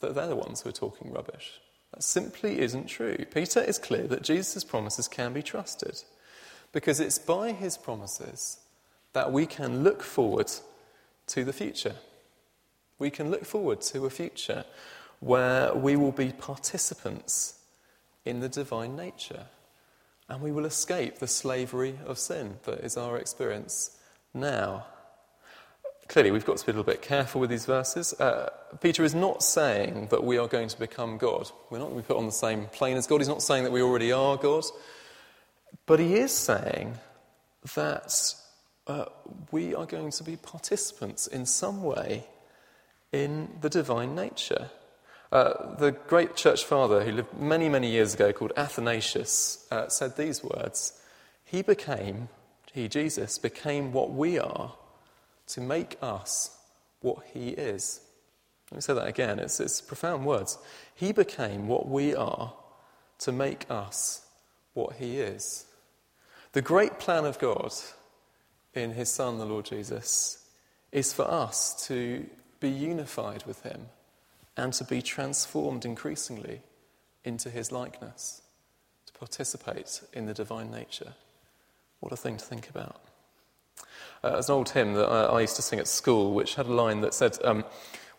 that 0.00 0.14
they're 0.14 0.28
the 0.28 0.36
ones 0.36 0.60
who 0.60 0.68
are 0.68 0.72
talking 0.72 1.12
rubbish. 1.12 1.60
That 1.92 2.02
simply 2.02 2.60
isn't 2.60 2.86
true. 2.86 3.16
Peter 3.32 3.60
is 3.60 3.78
clear 3.78 4.06
that 4.06 4.22
Jesus' 4.22 4.62
promises 4.62 5.08
can 5.08 5.32
be 5.32 5.42
trusted 5.42 6.02
because 6.72 7.00
it's 7.00 7.18
by 7.18 7.52
his 7.52 7.76
promises 7.76 8.58
that 9.14 9.32
we 9.32 9.46
can 9.46 9.82
look 9.82 10.02
forward 10.02 10.50
to 11.28 11.44
the 11.44 11.52
future. 11.52 11.96
We 12.98 13.10
can 13.10 13.30
look 13.30 13.44
forward 13.44 13.80
to 13.82 14.06
a 14.06 14.10
future 14.10 14.64
where 15.20 15.74
we 15.74 15.96
will 15.96 16.12
be 16.12 16.32
participants 16.32 17.58
in 18.24 18.40
the 18.40 18.48
divine 18.48 18.96
nature 18.96 19.46
and 20.28 20.42
we 20.42 20.52
will 20.52 20.66
escape 20.66 21.18
the 21.18 21.26
slavery 21.26 21.98
of 22.06 22.18
sin 22.18 22.58
that 22.64 22.80
is 22.80 22.96
our 22.96 23.16
experience 23.16 23.96
now. 24.34 24.86
Clearly, 26.06 26.30
we've 26.30 26.44
got 26.44 26.58
to 26.58 26.66
be 26.66 26.72
a 26.72 26.74
little 26.74 26.90
bit 26.90 27.02
careful 27.02 27.40
with 27.40 27.50
these 27.50 27.66
verses. 27.66 28.14
Uh, 28.14 28.50
Peter 28.80 29.04
is 29.04 29.14
not 29.14 29.42
saying 29.42 30.08
that 30.10 30.24
we 30.24 30.38
are 30.38 30.48
going 30.48 30.68
to 30.68 30.78
become 30.78 31.18
God. 31.18 31.50
We're 31.70 31.78
not 31.78 31.86
going 31.86 31.98
to 31.98 32.02
be 32.02 32.06
put 32.06 32.16
on 32.16 32.26
the 32.26 32.32
same 32.32 32.66
plane 32.66 32.96
as 32.96 33.06
God. 33.06 33.20
He's 33.20 33.28
not 33.28 33.42
saying 33.42 33.64
that 33.64 33.72
we 33.72 33.82
already 33.82 34.12
are 34.12 34.36
God. 34.36 34.64
But 35.84 36.00
he 36.00 36.14
is 36.14 36.32
saying 36.32 36.94
that 37.74 38.34
uh, 38.86 39.06
we 39.50 39.74
are 39.74 39.84
going 39.84 40.10
to 40.12 40.24
be 40.24 40.36
participants 40.36 41.26
in 41.26 41.44
some 41.44 41.82
way 41.82 42.26
in 43.12 43.48
the 43.60 43.68
divine 43.68 44.14
nature. 44.14 44.70
Uh, 45.30 45.74
the 45.76 45.92
great 45.92 46.36
church 46.36 46.64
father 46.64 47.04
who 47.04 47.12
lived 47.12 47.38
many, 47.38 47.68
many 47.68 47.90
years 47.90 48.14
ago, 48.14 48.32
called 48.32 48.52
Athanasius, 48.56 49.66
uh, 49.70 49.88
said 49.88 50.16
these 50.16 50.42
words 50.42 51.00
He 51.44 51.62
became 51.62 52.28
he, 52.72 52.88
Jesus, 52.88 53.38
became 53.38 53.92
what 53.92 54.12
we 54.12 54.38
are 54.38 54.74
to 55.48 55.60
make 55.60 55.96
us 56.02 56.56
what 57.00 57.18
he 57.32 57.48
is. 57.50 58.00
Let 58.70 58.76
me 58.76 58.80
say 58.82 58.94
that 58.94 59.08
again. 59.08 59.38
It's, 59.38 59.60
it's 59.60 59.80
profound 59.80 60.26
words. 60.26 60.58
He 60.94 61.12
became 61.12 61.66
what 61.66 61.88
we 61.88 62.14
are 62.14 62.52
to 63.20 63.32
make 63.32 63.66
us 63.70 64.26
what 64.74 64.96
he 64.96 65.18
is. 65.18 65.66
The 66.52 66.62
great 66.62 66.98
plan 66.98 67.24
of 67.24 67.38
God 67.38 67.72
in 68.74 68.92
his 68.92 69.08
Son, 69.08 69.38
the 69.38 69.46
Lord 69.46 69.64
Jesus, 69.64 70.44
is 70.92 71.12
for 71.12 71.28
us 71.28 71.86
to 71.88 72.26
be 72.60 72.70
unified 72.70 73.44
with 73.46 73.62
him 73.62 73.86
and 74.58 74.72
to 74.72 74.84
be 74.84 75.00
transformed 75.00 75.84
increasingly 75.84 76.60
into 77.24 77.48
his 77.48 77.70
likeness, 77.70 78.42
to 79.06 79.12
participate 79.12 80.02
in 80.12 80.26
the 80.26 80.34
divine 80.34 80.70
nature. 80.70 81.12
What 82.00 82.12
a 82.12 82.16
thing 82.16 82.36
to 82.36 82.44
think 82.44 82.68
about. 82.68 83.00
Uh, 84.22 84.32
there's 84.32 84.48
an 84.48 84.56
old 84.56 84.70
hymn 84.70 84.94
that 84.94 85.06
I, 85.06 85.24
I, 85.26 85.40
used 85.42 85.54
to 85.56 85.62
sing 85.62 85.78
at 85.78 85.86
school 85.86 86.34
which 86.34 86.56
had 86.56 86.66
a 86.66 86.72
line 86.72 87.02
that 87.02 87.14
said, 87.14 87.38
um, 87.44 87.64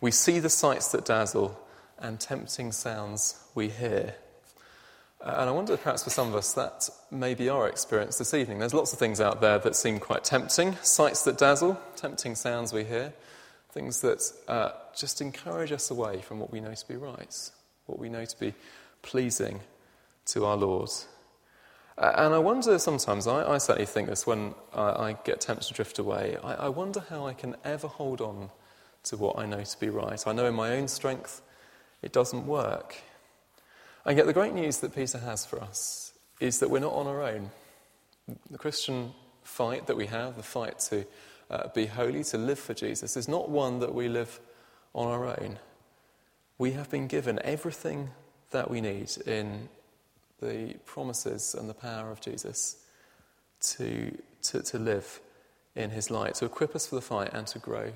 We 0.00 0.10
see 0.10 0.38
the 0.38 0.48
sights 0.48 0.88
that 0.92 1.04
dazzle 1.04 1.60
and 1.98 2.18
tempting 2.18 2.72
sounds 2.72 3.38
we 3.54 3.68
hear. 3.68 4.14
Uh, 5.20 5.34
and 5.40 5.50
I 5.50 5.52
wonder 5.52 5.76
perhaps 5.76 6.04
for 6.04 6.10
some 6.10 6.28
of 6.28 6.34
us 6.34 6.54
that 6.54 6.88
may 7.10 7.34
be 7.34 7.50
our 7.50 7.68
experience 7.68 8.16
this 8.16 8.32
evening. 8.32 8.60
There's 8.60 8.72
lots 8.72 8.94
of 8.94 8.98
things 8.98 9.20
out 9.20 9.42
there 9.42 9.58
that 9.58 9.76
seem 9.76 9.98
quite 9.98 10.24
tempting 10.24 10.76
sights 10.80 11.22
that 11.24 11.36
dazzle, 11.36 11.78
tempting 11.96 12.34
sounds 12.34 12.72
we 12.72 12.84
hear, 12.84 13.12
things 13.72 14.00
that 14.00 14.22
uh, 14.48 14.70
just 14.96 15.20
encourage 15.20 15.72
us 15.72 15.90
away 15.90 16.20
from 16.20 16.40
what 16.40 16.52
we 16.52 16.60
know 16.60 16.74
to 16.74 16.88
be 16.88 16.96
right, 16.96 17.50
what 17.86 17.98
we 17.98 18.08
know 18.08 18.24
to 18.24 18.38
be 18.38 18.54
pleasing 19.02 19.60
to 20.26 20.44
our 20.44 20.56
Lord. 20.56 20.90
Uh, 21.98 22.12
and 22.16 22.34
I 22.34 22.38
wonder 22.38 22.78
sometimes, 22.78 23.26
I, 23.26 23.54
I 23.54 23.58
certainly 23.58 23.86
think 23.86 24.08
this 24.08 24.26
when 24.26 24.54
I, 24.72 24.82
I, 24.82 25.16
get 25.24 25.40
tempted 25.40 25.68
to 25.68 25.74
drift 25.74 25.98
away, 25.98 26.36
I, 26.42 26.54
I 26.54 26.68
wonder 26.68 27.04
how 27.10 27.26
I 27.26 27.34
can 27.34 27.56
ever 27.64 27.88
hold 27.88 28.20
on 28.20 28.50
to 29.04 29.16
what 29.16 29.38
I 29.38 29.46
know 29.46 29.62
to 29.62 29.80
be 29.80 29.88
right. 29.88 30.22
I 30.26 30.32
know 30.32 30.46
in 30.46 30.54
my 30.54 30.76
own 30.76 30.88
strength 30.88 31.42
it 32.02 32.12
doesn't 32.12 32.46
work. 32.46 32.96
And 34.04 34.16
yet, 34.16 34.26
the 34.26 34.32
great 34.32 34.54
news 34.54 34.78
that 34.78 34.94
Peter 34.94 35.18
has 35.18 35.44
for 35.44 35.60
us 35.60 36.12
is 36.40 36.60
that 36.60 36.70
we're 36.70 36.80
not 36.80 36.94
on 36.94 37.06
our 37.06 37.22
own. 37.22 37.50
The 38.50 38.58
Christian 38.58 39.12
fight 39.42 39.86
that 39.86 39.96
we 39.96 40.06
have, 40.06 40.36
the 40.36 40.42
fight 40.42 40.78
to 40.90 41.04
uh, 41.50 41.68
be 41.74 41.86
holy, 41.86 42.24
to 42.24 42.38
live 42.38 42.58
for 42.58 42.74
Jesus, 42.74 43.16
is 43.16 43.28
not 43.28 43.50
one 43.50 43.80
that 43.80 43.94
we 43.94 44.08
live 44.08 44.40
on 44.94 45.08
our 45.08 45.26
own. 45.26 45.58
We 46.58 46.72
have 46.72 46.90
been 46.90 47.06
given 47.06 47.38
everything 47.42 48.10
that 48.50 48.70
we 48.70 48.80
need 48.80 49.10
in 49.26 49.68
the 50.40 50.74
promises 50.84 51.54
and 51.54 51.68
the 51.68 51.74
power 51.74 52.10
of 52.10 52.20
Jesus 52.20 52.76
to, 53.60 54.16
to, 54.42 54.62
to 54.62 54.78
live 54.78 55.20
in 55.74 55.90
his 55.90 56.10
light, 56.10 56.34
to 56.36 56.44
equip 56.44 56.74
us 56.74 56.86
for 56.86 56.96
the 56.96 57.00
fight 57.02 57.30
and 57.32 57.46
to 57.48 57.58
grow 57.58 57.92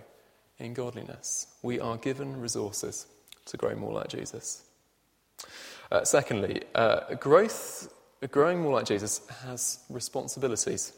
in 0.59 0.75
godliness. 0.75 1.47
We 1.63 1.81
are 1.81 1.97
given 1.97 2.41
resources 2.41 3.07
to 3.47 3.57
grow 3.57 3.75
more 3.75 3.93
like 3.93 4.09
Jesus. 4.09 4.63
Uh, 5.91 6.05
secondly, 6.05 6.63
uh, 6.75 7.15
growth, 7.15 7.93
growing 8.31 8.63
more 8.63 8.73
like 8.73 8.87
Jesus 8.87 9.21
has 9.45 9.81
responsibilities. 9.91 10.93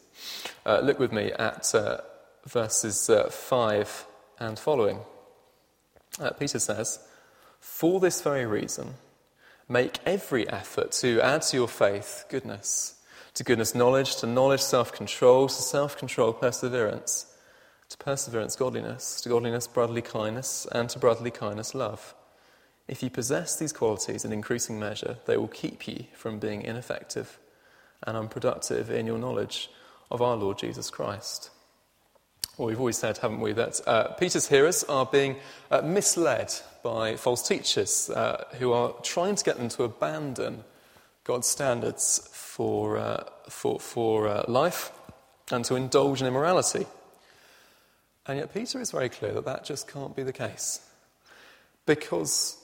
Uh, 0.65 0.79
look 0.79 0.99
with 0.99 1.11
me 1.11 1.31
at 1.33 1.73
uh, 1.75 1.97
verses 2.47 3.09
uh, 3.09 3.29
5 3.29 4.05
and 4.39 4.57
following. 4.57 4.99
Uh, 6.19 6.31
Peter 6.31 6.59
says, 6.59 6.99
For 7.59 7.99
this 7.99 8.21
very 8.21 8.45
reason, 8.45 8.95
Make 9.69 9.99
every 10.05 10.47
effort 10.47 10.93
to 10.93 11.19
add 11.19 11.41
to 11.43 11.57
your 11.57 11.67
faith 11.67 12.23
goodness, 12.29 12.95
to 13.33 13.43
goodness, 13.43 13.75
knowledge, 13.75 14.15
to 14.17 14.25
knowledge, 14.25 14.61
self 14.61 14.93
control, 14.93 15.49
to 15.49 15.53
self 15.53 15.97
control, 15.97 16.31
perseverance, 16.31 17.35
to 17.89 17.97
perseverance, 17.97 18.55
godliness, 18.55 19.19
to 19.21 19.29
godliness, 19.29 19.67
brotherly 19.67 20.01
kindness, 20.01 20.67
and 20.71 20.89
to 20.89 20.99
brotherly 20.99 21.31
kindness, 21.31 21.75
love. 21.75 22.15
If 22.87 23.03
you 23.03 23.09
possess 23.09 23.57
these 23.57 23.73
qualities 23.73 24.23
in 24.23 24.31
increasing 24.31 24.79
measure, 24.79 25.17
they 25.25 25.35
will 25.35 25.49
keep 25.49 25.85
you 25.85 26.05
from 26.13 26.39
being 26.39 26.61
ineffective 26.61 27.37
and 28.03 28.15
unproductive 28.15 28.89
in 28.89 29.05
your 29.05 29.17
knowledge 29.17 29.69
of 30.09 30.21
our 30.21 30.37
Lord 30.37 30.59
Jesus 30.59 30.89
Christ. 30.89 31.49
Well, 32.57 32.69
we've 32.69 32.79
always 32.79 32.97
said, 32.97 33.19
haven't 33.19 33.39
we, 33.39 33.53
that 33.53 33.79
uh, 33.85 34.13
Peter's 34.13 34.47
hearers 34.47 34.83
are 34.85 35.05
being 35.05 35.35
uh, 35.69 35.83
misled 35.83 36.51
by 36.81 37.15
false 37.15 37.47
teachers 37.47 38.09
uh, 38.09 38.45
who 38.57 38.71
are 38.71 38.93
trying 39.03 39.35
to 39.35 39.43
get 39.43 39.57
them 39.57 39.69
to 39.69 39.83
abandon 39.83 40.63
God's 41.23 41.45
standards 41.45 42.27
for, 42.33 42.97
uh, 42.97 43.25
for, 43.47 43.79
for 43.79 44.27
uh, 44.27 44.45
life 44.47 44.91
and 45.51 45.63
to 45.65 45.75
indulge 45.75 46.19
in 46.19 46.27
immorality. 46.27 46.87
And 48.25 48.39
yet, 48.39 48.51
Peter 48.51 48.81
is 48.81 48.89
very 48.89 49.09
clear 49.09 49.33
that 49.33 49.45
that 49.45 49.63
just 49.63 49.87
can't 49.87 50.15
be 50.15 50.23
the 50.23 50.33
case. 50.33 50.81
Because 51.85 52.57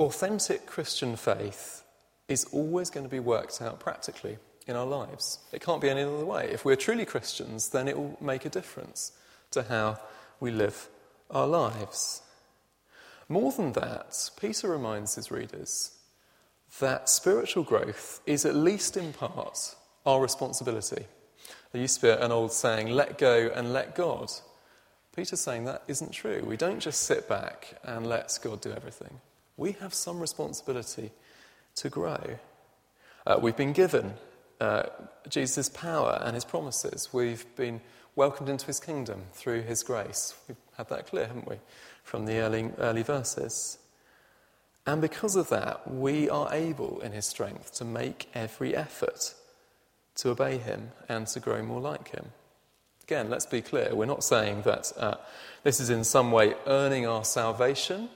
authentic 0.00 0.66
Christian 0.66 1.14
faith 1.14 1.84
is 2.26 2.44
always 2.46 2.90
going 2.90 3.06
to 3.06 3.10
be 3.10 3.20
worked 3.20 3.62
out 3.62 3.78
practically 3.78 4.38
in 4.66 4.74
our 4.74 4.84
lives. 4.84 5.38
It 5.52 5.62
can't 5.62 5.80
be 5.80 5.90
any 5.90 6.02
other 6.02 6.24
way. 6.24 6.50
If 6.50 6.64
we're 6.64 6.74
truly 6.74 7.04
Christians, 7.04 7.68
then 7.68 7.86
it 7.86 7.96
will 7.96 8.18
make 8.20 8.44
a 8.44 8.50
difference 8.50 9.12
to 9.50 9.62
how 9.62 9.98
we 10.40 10.50
live 10.50 10.88
our 11.30 11.46
lives. 11.46 12.22
More 13.28 13.52
than 13.52 13.72
that, 13.72 14.30
Peter 14.40 14.68
reminds 14.68 15.14
his 15.14 15.30
readers 15.30 15.92
that 16.80 17.08
spiritual 17.08 17.62
growth 17.62 18.20
is, 18.26 18.44
at 18.44 18.54
least 18.54 18.96
in 18.96 19.12
part, 19.12 19.74
our 20.06 20.20
responsibility. 20.20 21.04
There 21.72 21.80
used 21.80 22.00
to 22.00 22.06
be 22.06 22.24
an 22.24 22.32
old 22.32 22.52
saying, 22.52 22.88
let 22.88 23.18
go 23.18 23.50
and 23.54 23.72
let 23.72 23.94
God. 23.94 24.30
Peter's 25.14 25.40
saying 25.40 25.64
that 25.64 25.82
isn't 25.88 26.12
true. 26.12 26.42
We 26.46 26.56
don't 26.56 26.80
just 26.80 27.02
sit 27.02 27.28
back 27.28 27.74
and 27.82 28.06
let 28.06 28.38
God 28.42 28.60
do 28.60 28.72
everything. 28.72 29.20
We 29.56 29.72
have 29.72 29.92
some 29.92 30.20
responsibility 30.20 31.10
to 31.76 31.88
grow. 31.90 32.38
Uh, 33.26 33.38
we've 33.42 33.56
been 33.56 33.72
given 33.72 34.14
uh, 34.60 34.84
Jesus' 35.28 35.68
power 35.68 36.20
and 36.22 36.34
his 36.34 36.44
promises. 36.44 37.10
We've 37.12 37.44
been 37.56 37.80
welcomed 38.18 38.48
into 38.48 38.66
his 38.66 38.80
kingdom 38.80 39.22
through 39.32 39.62
his 39.62 39.84
grace. 39.84 40.34
We've 40.48 40.56
had 40.76 40.88
that 40.88 41.06
clear, 41.06 41.28
haven't 41.28 41.48
we, 41.48 41.56
from 42.02 42.26
the 42.26 42.38
early, 42.38 42.70
early 42.78 43.04
verses. 43.04 43.78
And 44.84 45.00
because 45.00 45.36
of 45.36 45.48
that, 45.50 45.88
we 45.88 46.28
are 46.28 46.52
able 46.52 46.98
in 47.00 47.12
his 47.12 47.26
strength 47.26 47.72
to 47.74 47.84
make 47.84 48.28
every 48.34 48.74
effort 48.74 49.34
to 50.16 50.30
obey 50.30 50.58
him 50.58 50.90
and 51.08 51.28
to 51.28 51.38
grow 51.38 51.62
more 51.62 51.80
like 51.80 52.08
him. 52.08 52.32
Again, 53.04 53.30
let's 53.30 53.46
be 53.46 53.62
clear. 53.62 53.94
We're 53.94 54.06
not 54.06 54.24
saying 54.24 54.62
that 54.62 54.92
uh, 54.98 55.14
this 55.62 55.78
is 55.78 55.88
in 55.88 56.02
some 56.02 56.32
way 56.32 56.54
earning 56.66 57.06
our 57.06 57.24
salvation 57.24 58.08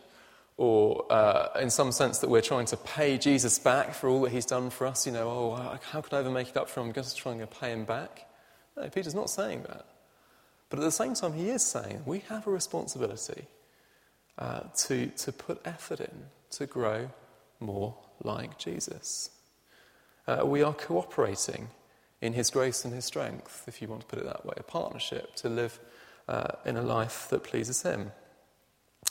or 0.56 1.06
uh, 1.12 1.50
in 1.61 1.71
some 1.71 1.92
sense 1.92 2.18
that 2.18 2.28
we're 2.28 2.40
trying 2.40 2.66
to 2.66 2.76
pay 2.76 3.18
Jesus 3.18 3.56
back 3.61 3.94
for 3.94 4.09
all 4.09 4.23
that 4.23 4.32
he's 4.32 4.47
done 4.47 4.68
for 4.71 4.88
us. 4.88 5.06
You 5.06 5.12
know, 5.12 5.30
oh, 5.30 5.78
how 5.92 6.00
can 6.00 6.16
I 6.16 6.21
ever 6.21 6.30
make 6.30 6.49
it 6.49 6.56
up 6.56 6.68
for 6.68 6.80
him? 6.80 6.88
I'm 6.88 6.92
just 6.92 7.16
trying 7.16 7.38
to 7.38 7.47
pay 7.47 7.71
him 7.71 7.85
back. 7.85 8.26
No, 8.76 8.88
Peter's 8.88 9.14
not 9.14 9.30
saying 9.30 9.62
that. 9.68 9.87
But 10.73 10.79
at 10.79 10.85
the 10.85 10.91
same 10.91 11.12
time, 11.12 11.35
he 11.35 11.50
is 11.50 11.62
saying 11.62 12.05
we 12.07 12.21
have 12.31 12.47
a 12.47 12.50
responsibility 12.50 13.45
uh, 14.38 14.61
to, 14.87 15.09
to 15.09 15.31
put 15.31 15.61
effort 15.67 16.00
in 16.00 16.29
to 16.52 16.64
grow 16.64 17.11
more 17.61 17.95
like 18.25 18.57
Jesus. 18.57 19.29
Uh, 20.26 20.47
we 20.47 20.62
are 20.62 20.73
cooperating 20.73 21.69
in 22.23 22.33
his 22.33 22.49
grace 22.49 22.87
and 22.87 22.95
his 22.95 23.05
strength, 23.05 23.64
if 23.67 23.83
you 23.83 23.88
want 23.88 24.00
to 24.00 24.07
put 24.07 24.19
it 24.19 24.25
that 24.25 24.47
way, 24.47 24.55
a 24.57 24.62
partnership 24.62 25.35
to 25.35 25.50
live 25.50 25.79
uh, 26.26 26.52
in 26.64 26.79
a 26.79 26.83
life 26.83 27.29
that 27.29 27.43
pleases 27.43 27.83
him. 27.83 28.11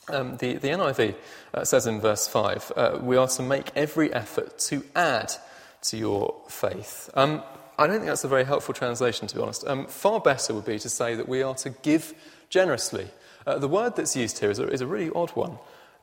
Um, 0.09 0.37
the, 0.37 0.55
the 0.55 0.69
NIV 0.69 1.13
uh, 1.53 1.63
says 1.63 1.85
in 1.85 2.01
verse 2.01 2.27
5 2.27 2.71
uh, 2.75 2.99
we 3.03 3.17
are 3.17 3.27
to 3.27 3.43
make 3.43 3.69
every 3.75 4.11
effort 4.11 4.57
to 4.57 4.83
add 4.95 5.31
to 5.83 5.97
your 5.97 6.41
faith. 6.47 7.11
Um, 7.13 7.43
I 7.81 7.87
don't 7.87 7.95
think 7.95 8.05
that's 8.09 8.23
a 8.23 8.27
very 8.27 8.43
helpful 8.43 8.75
translation, 8.75 9.27
to 9.27 9.35
be 9.35 9.41
honest. 9.41 9.65
Um, 9.65 9.87
far 9.87 10.19
better 10.19 10.53
would 10.53 10.65
be 10.65 10.77
to 10.77 10.87
say 10.87 11.15
that 11.15 11.27
we 11.27 11.41
are 11.41 11.55
to 11.55 11.71
give 11.71 12.13
generously. 12.47 13.07
Uh, 13.47 13.57
the 13.57 13.67
word 13.67 13.95
that's 13.95 14.15
used 14.15 14.37
here 14.37 14.51
is 14.51 14.59
a, 14.59 14.67
is 14.67 14.81
a 14.81 14.85
really 14.85 15.09
odd 15.15 15.31
one. 15.31 15.57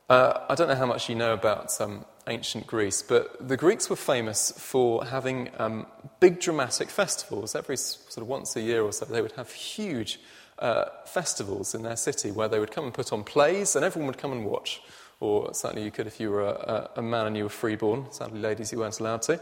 Uh, 0.08 0.40
I 0.48 0.56
don't 0.56 0.66
know 0.66 0.74
how 0.74 0.86
much 0.86 1.08
you 1.08 1.14
know 1.14 1.34
about 1.34 1.80
um, 1.80 2.04
ancient 2.26 2.66
Greece, 2.66 3.00
but 3.02 3.46
the 3.46 3.56
Greeks 3.56 3.88
were 3.88 3.94
famous 3.94 4.52
for 4.56 5.04
having 5.04 5.50
um, 5.58 5.86
big 6.18 6.40
dramatic 6.40 6.90
festivals. 6.90 7.54
Every 7.54 7.76
sort 7.76 8.22
of 8.22 8.26
once 8.26 8.56
a 8.56 8.60
year 8.60 8.82
or 8.82 8.92
so, 8.92 9.04
they 9.04 9.22
would 9.22 9.32
have 9.32 9.52
huge 9.52 10.18
uh, 10.58 10.86
festivals 11.04 11.76
in 11.76 11.84
their 11.84 11.96
city 11.96 12.32
where 12.32 12.48
they 12.48 12.58
would 12.58 12.72
come 12.72 12.86
and 12.86 12.92
put 12.92 13.12
on 13.12 13.22
plays, 13.22 13.76
and 13.76 13.84
everyone 13.84 14.08
would 14.08 14.18
come 14.18 14.32
and 14.32 14.44
watch. 14.44 14.82
Or 15.20 15.54
certainly 15.54 15.84
you 15.84 15.92
could 15.92 16.08
if 16.08 16.18
you 16.18 16.30
were 16.30 16.42
a, 16.42 16.90
a 16.96 17.02
man 17.02 17.28
and 17.28 17.36
you 17.36 17.44
were 17.44 17.50
freeborn. 17.50 18.06
Sadly, 18.10 18.40
ladies, 18.40 18.72
you 18.72 18.80
weren't 18.80 18.98
allowed 18.98 19.22
to. 19.22 19.40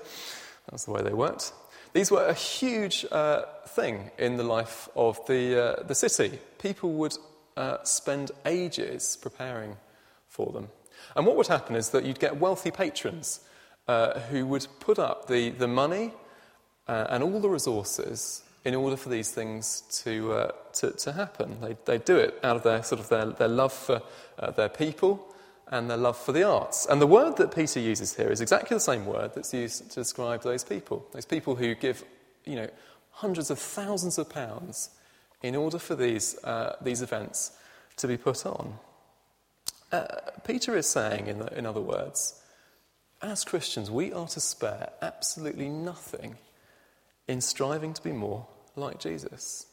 That's 0.71 0.85
the 0.85 0.91
way 0.91 1.01
they 1.01 1.15
worked. 1.15 1.53
These 1.97 2.11
were 2.11 2.27
a 2.27 2.35
huge 2.35 3.07
uh, 3.11 3.45
thing 3.69 4.11
in 4.19 4.37
the 4.37 4.45
life 4.45 4.91
of 4.95 5.19
the, 5.27 5.79
uh, 5.79 5.83
the 5.83 5.95
city. 5.95 6.39
People 6.59 6.93
would 6.93 7.17
uh, 7.57 7.79
spend 7.85 8.33
ages 8.45 9.17
preparing 9.19 9.79
for 10.29 10.53
them. 10.53 10.69
And 11.17 11.25
what 11.25 11.37
would 11.37 11.47
happen 11.47 11.75
is 11.75 11.89
that 11.91 12.05
you'd 12.05 12.21
get 12.21 12.37
wealthy 12.37 12.71
patrons 12.71 13.41
uh, 13.89 14.21
who 14.29 14.45
would 14.45 14.67
put 14.79 14.99
up 14.99 15.27
the, 15.29 15.49
the 15.49 15.69
money 15.69 16.13
uh, 16.87 17.07
and 17.09 17.23
all 17.23 17.41
the 17.41 17.49
resources 17.49 18.43
in 18.67 18.75
order 18.75 18.99
for 18.99 19.09
these 19.09 19.31
things 19.31 19.83
to, 20.05 20.33
uh, 20.35 20.53
to, 20.75 20.91
to, 20.91 21.13
happen. 21.13 21.57
They, 21.63 21.79
they 21.87 21.97
do 21.97 22.19
it 22.19 22.39
out 22.45 22.57
of 22.57 22.63
their, 22.63 22.83
sort 22.83 23.01
of 23.01 23.09
their, 23.09 23.25
their 23.25 23.49
love 23.49 23.73
for 23.73 24.03
their 24.55 24.69
people 24.69 25.35
and 25.69 25.91
their 25.91 25.97
love 25.97 26.17
for 26.17 26.33
the 26.33 26.45
arts. 26.45 26.87
And 26.87 27.01
the 27.01 27.07
word 27.07 27.37
that 27.39 27.55
Peter 27.55 27.81
uses 27.81 28.15
here 28.15 28.31
is 28.31 28.41
exactly 28.41 28.77
the 28.77 28.81
same 28.81 29.05
word 29.05 29.33
that's 29.35 29.53
used 29.53 29.91
to 29.91 30.01
describe 30.01 30.43
those 30.43 30.63
people. 30.63 31.07
Those 31.13 31.27
people 31.27 31.57
who 31.57 31.75
give, 31.75 32.05
you 32.45 32.57
know, 32.57 32.69
hundreds 33.11 33.51
of 33.51 33.59
thousands 33.59 34.19
of 34.19 34.29
pounds 34.29 34.91
in 35.43 35.57
order 35.57 35.79
for 35.79 35.97
these, 35.97 36.37
uh, 36.45 36.77
these 36.81 37.03
events 37.03 37.53
to 37.97 38.07
be 38.07 38.17
put 38.17 38.47
on. 38.47 38.79
Uh, 39.91 40.07
Peter 40.45 40.77
is 40.77 40.87
saying, 40.87 41.27
in, 41.27 41.39
the, 41.39 41.59
in 41.59 41.67
other 41.67 41.81
words, 41.81 42.41
as 43.23 43.45
Christians, 43.45 43.91
we 43.91 44.13
are 44.13 44.29
to 44.29 44.41
spare 44.41 44.91
absolutely 45.01 45.69
nothing 45.69 46.37
in 47.27 47.41
striving 47.41 47.93
to 47.95 48.03
be 48.03 48.13
more 48.13 48.47
like 48.77 49.01
Jesus. 49.01 49.67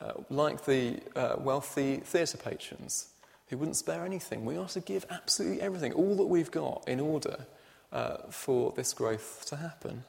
Uh, 0.00 0.12
like 0.30 0.64
the 0.64 1.00
uh, 1.14 1.36
wealthy 1.38 1.98
theatre 1.98 2.38
patrons 2.38 3.08
who 3.48 3.58
wouldn't 3.58 3.76
spare 3.76 4.04
anything. 4.04 4.44
We 4.44 4.56
are 4.56 4.68
to 4.68 4.80
give 4.80 5.06
absolutely 5.10 5.60
everything, 5.60 5.92
all 5.92 6.16
that 6.16 6.26
we've 6.26 6.50
got, 6.50 6.84
in 6.88 7.00
order 7.00 7.46
uh, 7.92 8.16
for 8.30 8.72
this 8.72 8.92
growth 8.92 9.44
to 9.48 9.56
happen. 9.56 10.04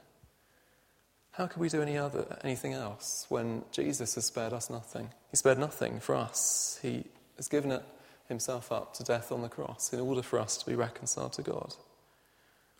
How 1.32 1.46
could 1.46 1.60
we 1.60 1.68
do 1.68 1.80
any 1.80 1.96
other, 1.96 2.38
anything 2.42 2.72
else 2.72 3.26
when 3.28 3.64
Jesus 3.70 4.16
has 4.16 4.26
spared 4.26 4.52
us 4.52 4.68
nothing? 4.68 5.10
He 5.30 5.36
spared 5.36 5.58
nothing 5.58 6.00
for 6.00 6.16
us. 6.16 6.80
He 6.82 7.04
has 7.36 7.46
given 7.46 7.70
it 7.70 7.84
himself 8.28 8.72
up 8.72 8.94
to 8.94 9.04
death 9.04 9.30
on 9.32 9.42
the 9.42 9.48
cross 9.48 9.92
in 9.92 10.00
order 10.00 10.22
for 10.22 10.38
us 10.38 10.56
to 10.58 10.66
be 10.66 10.74
reconciled 10.74 11.32
to 11.34 11.42
God. 11.42 11.74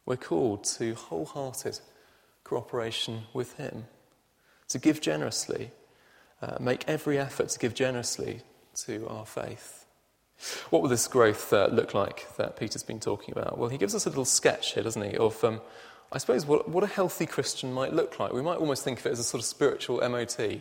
We're 0.04 0.16
called 0.16 0.64
to 0.78 0.94
wholehearted 0.94 1.80
cooperation 2.42 3.24
with 3.34 3.56
Him, 3.58 3.84
to 4.68 4.78
give 4.78 5.02
generously, 5.02 5.70
uh, 6.40 6.56
make 6.60 6.88
every 6.88 7.18
effort 7.18 7.50
to 7.50 7.58
give 7.58 7.74
generously 7.74 8.40
to 8.86 9.06
our 9.08 9.26
faith. 9.26 9.84
What 10.70 10.82
will 10.82 10.88
this 10.88 11.08
growth 11.08 11.52
uh, 11.52 11.68
look 11.70 11.94
like 11.94 12.36
that 12.36 12.56
Peter's 12.56 12.84
been 12.84 13.00
talking 13.00 13.32
about? 13.32 13.58
Well, 13.58 13.68
he 13.68 13.78
gives 13.78 13.94
us 13.94 14.06
a 14.06 14.08
little 14.08 14.24
sketch 14.24 14.74
here, 14.74 14.82
doesn't 14.82 15.02
he, 15.02 15.16
of, 15.16 15.42
um, 15.42 15.60
I 16.12 16.18
suppose, 16.18 16.46
what, 16.46 16.68
what, 16.68 16.84
a 16.84 16.86
healthy 16.86 17.26
Christian 17.26 17.72
might 17.72 17.92
look 17.92 18.20
like. 18.20 18.32
We 18.32 18.42
might 18.42 18.58
almost 18.58 18.84
think 18.84 19.00
of 19.00 19.06
it 19.06 19.12
as 19.12 19.18
a 19.18 19.24
sort 19.24 19.40
of 19.40 19.46
spiritual 19.46 20.00
MOT 20.08 20.60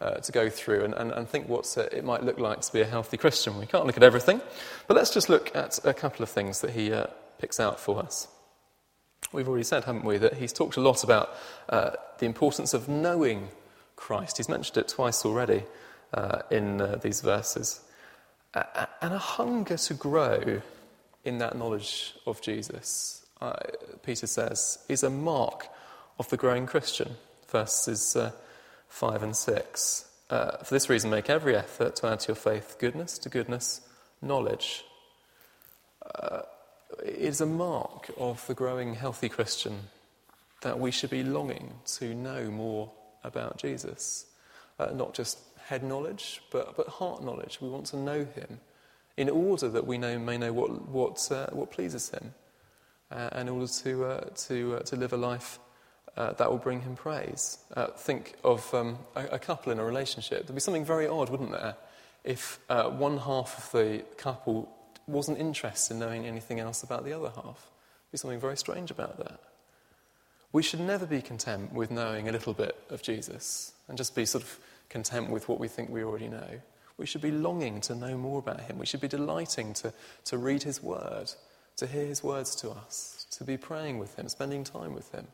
uh, 0.00 0.14
to 0.14 0.32
go 0.32 0.48
through 0.48 0.84
and, 0.84 0.94
and, 0.94 1.12
and 1.12 1.28
think 1.28 1.46
what 1.46 1.76
uh, 1.76 1.82
it 1.92 2.04
might 2.04 2.22
look 2.22 2.38
like 2.38 2.62
to 2.62 2.72
be 2.72 2.80
a 2.80 2.86
healthy 2.86 3.18
Christian. 3.18 3.58
We 3.58 3.66
can't 3.66 3.84
look 3.84 3.98
at 3.98 4.02
everything, 4.02 4.40
but 4.86 4.96
let's 4.96 5.12
just 5.12 5.28
look 5.28 5.54
at 5.54 5.78
a 5.84 5.92
couple 5.92 6.22
of 6.22 6.30
things 6.30 6.62
that 6.62 6.70
he 6.70 6.92
uh, 6.92 7.06
picks 7.38 7.60
out 7.60 7.78
for 7.78 7.98
us. 7.98 8.28
We've 9.32 9.48
already 9.48 9.64
said, 9.64 9.84
haven't 9.84 10.04
we, 10.04 10.16
that 10.18 10.34
he's 10.34 10.54
talked 10.54 10.76
a 10.78 10.80
lot 10.80 11.04
about 11.04 11.34
uh, 11.68 11.90
the 12.18 12.24
importance 12.24 12.72
of 12.72 12.88
knowing 12.88 13.48
Christ. 13.94 14.38
He's 14.38 14.48
mentioned 14.48 14.78
it 14.78 14.88
twice 14.88 15.24
already 15.26 15.64
in 16.50 16.98
these 17.02 17.20
verses 17.20 17.82
and 19.00 19.14
a 19.14 19.18
hunger 19.18 19.76
to 19.76 19.94
grow 19.94 20.62
in 21.24 21.38
that 21.38 21.56
knowledge 21.56 22.14
of 22.26 22.40
Jesus, 22.40 23.26
uh, 23.40 23.54
Peter 24.02 24.26
says, 24.26 24.78
is 24.88 25.02
a 25.02 25.10
mark 25.10 25.68
of 26.18 26.28
the 26.28 26.36
growing 26.36 26.66
Christian. 26.66 27.16
Verses 27.48 28.14
uh, 28.16 28.32
5 28.88 29.22
and 29.22 29.36
6. 29.36 30.04
Uh, 30.30 30.58
for 30.58 30.74
this 30.74 30.90
reason, 30.90 31.10
make 31.10 31.30
every 31.30 31.56
effort 31.56 31.96
to 31.96 32.06
add 32.06 32.20
to 32.20 32.28
your 32.28 32.36
faith 32.36 32.76
goodness, 32.78 33.18
to 33.18 33.28
goodness, 33.28 33.80
knowledge. 34.20 34.84
Uh, 36.14 36.42
it 37.04 37.16
is 37.16 37.40
a 37.40 37.46
mark 37.46 38.10
of 38.18 38.46
the 38.46 38.54
growing 38.54 38.94
healthy 38.94 39.28
Christian 39.28 39.78
that 40.62 40.78
we 40.78 40.90
should 40.90 41.10
be 41.10 41.22
longing 41.22 41.74
to 41.86 42.14
know 42.14 42.50
more 42.50 42.90
about 43.24 43.58
Jesus. 43.58 44.26
Uh, 44.78 44.86
not 44.86 45.14
just 45.14 45.38
head 45.68 45.82
knowledge, 45.82 46.40
but, 46.50 46.76
but 46.76 46.88
heart 46.88 47.22
knowledge. 47.22 47.58
We 47.60 47.68
want 47.68 47.86
to 47.86 47.96
know 47.96 48.24
him 48.24 48.60
in 49.18 49.28
order 49.28 49.68
that 49.68 49.86
we 49.86 49.98
know, 49.98 50.18
may 50.18 50.38
know 50.38 50.52
what, 50.52 50.88
what, 50.88 51.30
uh, 51.30 51.48
what 51.50 51.70
pleases 51.70 52.08
him, 52.08 52.32
uh, 53.10 53.28
in 53.36 53.48
order 53.50 53.66
to, 53.66 54.04
uh, 54.04 54.20
to, 54.46 54.76
uh, 54.76 54.80
to 54.80 54.96
live 54.96 55.12
a 55.12 55.16
life 55.16 55.58
uh, 56.16 56.32
that 56.32 56.50
will 56.50 56.58
bring 56.58 56.80
him 56.80 56.96
praise. 56.96 57.58
Uh, 57.76 57.88
think 57.88 58.34
of 58.44 58.72
um, 58.72 58.98
a, 59.14 59.26
a, 59.26 59.38
couple 59.38 59.70
in 59.70 59.78
a 59.78 59.84
relationship. 59.84 60.46
There'd 60.46 60.54
be 60.54 60.60
something 60.60 60.86
very 60.86 61.06
odd, 61.06 61.28
wouldn't 61.28 61.52
there, 61.52 61.76
if 62.24 62.60
one 62.68 63.18
half 63.18 63.58
of 63.58 63.72
the 63.72 64.04
couple 64.16 64.72
wasn't 65.06 65.38
interested 65.38 65.94
in 65.94 66.00
knowing 66.00 66.26
anything 66.26 66.60
else 66.60 66.82
about 66.82 67.04
the 67.04 67.12
other 67.12 67.30
half. 67.34 67.44
There'd 67.44 68.12
be 68.12 68.18
something 68.18 68.40
very 68.40 68.56
strange 68.56 68.90
about 68.90 69.18
that. 69.18 69.40
We 70.52 70.62
should 70.62 70.80
never 70.80 71.04
be 71.04 71.20
content 71.20 71.74
with 71.74 71.90
knowing 71.90 72.28
a 72.28 72.32
little 72.32 72.54
bit 72.54 72.76
of 72.88 73.02
Jesus 73.02 73.72
and 73.86 73.98
just 73.98 74.14
be 74.14 74.24
sort 74.24 74.44
of 74.44 74.58
content 74.88 75.30
with 75.30 75.48
what 75.48 75.60
we 75.60 75.68
think 75.68 75.90
we 75.90 76.02
already 76.02 76.28
know. 76.28 76.60
We 76.96 77.06
should 77.06 77.22
be 77.22 77.30
longing 77.30 77.80
to 77.82 77.94
know 77.94 78.16
more 78.16 78.38
about 78.38 78.60
him. 78.62 78.78
We 78.78 78.86
should 78.86 79.00
be 79.00 79.08
delighting 79.08 79.72
to, 79.74 79.92
to 80.24 80.38
read 80.38 80.64
his 80.64 80.82
word, 80.82 81.30
to 81.76 81.86
hear 81.86 82.06
his 82.06 82.24
words 82.24 82.56
to 82.56 82.70
us, 82.70 83.26
to 83.32 83.44
be 83.44 83.56
praying 83.56 83.98
with 83.98 84.16
him, 84.16 84.28
spending 84.28 84.64
time 84.64 84.94
with 84.94 85.12
him, 85.12 85.28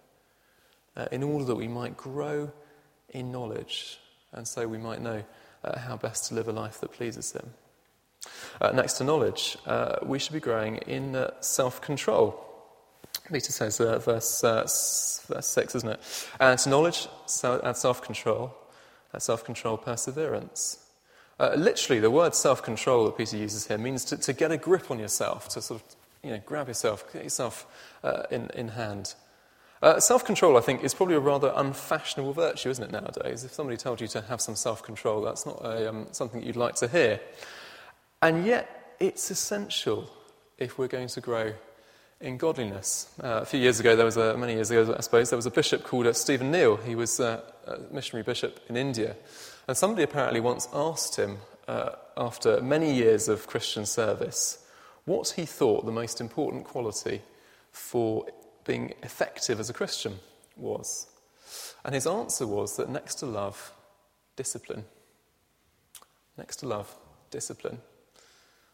uh, 0.97 1.07
in 1.11 1.23
order 1.23 1.47
that 1.47 1.55
we 1.55 1.69
might 1.69 1.97
grow 1.97 2.53
in 3.11 3.33
knowledge 3.33 3.99
and 4.35 4.47
so 4.47 4.67
we 4.67 4.79
might 4.79 5.01
know 5.01 5.25
uh, 5.65 5.79
how 5.79 5.97
best 5.97 6.27
to 6.29 6.35
live 6.35 6.49
a 6.49 6.53
life 6.53 6.81
that 6.81 6.93
pleases 6.93 7.33
him. 7.33 7.55
Uh, 8.61 8.71
next 8.73 8.95
to 8.95 9.05
knowledge, 9.05 9.57
uh, 9.67 9.97
we 10.03 10.19
should 10.19 10.33
be 10.33 10.41
growing 10.41 10.77
in 10.79 11.15
uh, 11.15 11.31
self 11.41 11.81
control. 11.81 12.41
Peter 13.33 13.53
says, 13.53 13.81
uh, 13.81 13.99
verse, 13.99 14.41
verse 14.43 15.47
6, 15.47 15.77
isn't 15.77 15.89
it? 15.89 16.01
And 16.41 16.67
knowledge, 16.67 17.09
add 17.43 17.77
self 17.77 18.03
control, 18.03 18.55
self 19.19 19.45
control, 19.45 19.77
perseverance. 19.77 20.79
Uh, 21.39 21.55
literally, 21.57 22.01
the 22.01 22.11
word 22.11 22.35
self 22.35 22.63
control 22.63 23.05
that 23.07 23.17
Peter 23.17 23.37
uses 23.37 23.67
here 23.67 23.79
means 23.79 24.05
to, 24.05 24.17
to, 24.17 24.33
get 24.33 24.53
a 24.53 24.57
grip 24.57 24.91
on 24.91 24.99
yourself, 24.99 25.49
to 25.49 25.61
sort 25.61 25.81
of 25.81 25.97
you 26.23 26.31
know, 26.31 26.41
grab 26.47 26.69
yourself, 26.69 27.13
get 27.13 27.25
yourself 27.25 27.67
uh, 28.03 28.23
in, 28.31 28.49
in 28.55 28.69
hand. 28.69 29.15
Uh, 29.83 30.01
self 30.01 30.25
control, 30.25 30.57
I 30.57 30.61
think, 30.61 30.85
is 30.85 30.95
probably 30.95 31.17
a 31.17 31.21
rather 31.21 31.53
unfashionable 31.55 32.33
virtue, 32.33 32.71
isn't 32.71 32.85
it, 32.85 32.93
nowadays? 32.93 33.45
If 33.45 33.53
somebody 33.53 33.77
told 33.77 34.01
you 34.01 34.07
to 34.09 34.23
have 34.23 34.41
some 34.41 34.57
self 34.57 34.83
control, 34.83 35.23
that's 35.23 35.45
not 35.45 35.61
a, 35.65 35.89
um, 35.89 36.07
something 36.13 36.43
you'd 36.43 36.57
like 36.57 36.77
to 36.77 36.89
hear. 36.89 37.21
And 38.23 38.47
yet, 38.47 38.97
it's 39.01 39.31
essential 39.31 40.11
if 40.57 40.79
we're 40.79 40.89
going 40.89 41.09
to 41.09 41.21
grow 41.21 41.53
in 42.21 42.37
godliness. 42.37 43.09
Uh, 43.23 43.41
a 43.43 43.45
few 43.45 43.61
years 43.61 43.81
ago, 43.81 43.97
there 43.97 44.05
was 44.05 44.17
a, 44.17 44.37
many 44.37 44.55
years 44.55 44.71
ago, 44.71 44.95
I 44.97 45.01
suppose, 45.01 45.31
there 45.31 45.37
was 45.37 45.47
a 45.47 45.51
bishop 45.51 45.85
called 45.85 46.07
uh, 46.07 46.13
Stephen 46.13 46.51
Neill. 46.51 46.77
He 46.77 46.95
was 46.95 47.21
uh, 47.21 47.41
a 47.67 47.79
missionary 47.93 48.23
bishop 48.23 48.61
in 48.69 48.77
India. 48.77 49.17
And 49.67 49.77
somebody 49.77 50.03
apparently 50.03 50.41
once 50.41 50.69
asked 50.73 51.17
him, 51.17 51.39
uh, 51.67 51.91
after 52.17 52.61
many 52.61 52.95
years 52.95 53.29
of 53.29 53.47
Christian 53.47 53.87
service, 53.87 54.59
what 55.05 55.31
he 55.31 55.45
thought 55.45 55.85
the 55.85 55.93
most 55.93 56.21
important 56.21 56.65
quality 56.65 57.23
for 57.73 58.27
being 58.65 58.95
effective 59.03 59.61
as 59.61 59.69
a 59.69 59.75
Christian 59.75 60.15
was. 60.57 61.07
And 61.85 61.95
his 61.95 62.07
answer 62.07 62.47
was 62.47 62.77
that 62.77 62.89
next 62.89 63.17
to 63.17 63.27
love, 63.27 63.73
discipline. 64.37 64.85
Next 66.37 66.57
to 66.57 66.67
love, 66.67 66.95
discipline. 67.31 67.79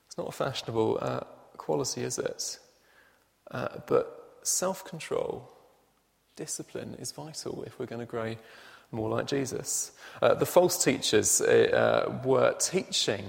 It's 0.06 0.18
not 0.18 0.28
a 0.28 0.32
fashionable 0.32 0.98
uh, 1.00 1.20
quality, 1.56 2.02
is 2.02 2.18
it? 2.18 2.58
Uh, 3.50 3.68
but 3.86 4.38
self 4.42 4.84
control, 4.84 5.50
discipline 6.36 6.96
is 6.98 7.12
vital 7.12 7.62
if 7.64 7.78
we're 7.78 7.86
going 7.86 8.00
to 8.00 8.06
grow 8.06 8.36
more 8.92 9.08
like 9.08 9.26
Jesus. 9.26 9.92
Uh, 10.20 10.34
the 10.34 10.46
false 10.46 10.82
teachers 10.82 11.40
uh, 11.40 12.06
uh 12.12 12.26
were 12.26 12.52
teaching 12.54 13.24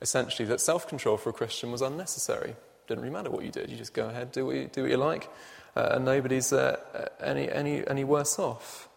essentially 0.00 0.48
that 0.48 0.60
self 0.60 0.88
control 0.88 1.16
for 1.16 1.30
a 1.30 1.32
Christian 1.32 1.70
was 1.70 1.82
unnecessary. 1.82 2.54
Didn't 2.86 3.02
really 3.02 3.12
matter 3.12 3.30
what 3.30 3.44
you 3.44 3.50
did, 3.50 3.70
you 3.70 3.76
just 3.76 3.94
go 3.94 4.08
ahead, 4.08 4.32
do 4.32 4.46
what 4.46 4.56
you, 4.56 4.68
do 4.72 4.82
what 4.82 4.90
you 4.90 4.96
like, 4.96 5.30
uh, 5.76 5.90
and 5.92 6.04
nobody's 6.04 6.52
any, 6.52 7.50
any, 7.50 7.86
any 7.86 8.04
worse 8.04 8.38
off. 8.38 8.88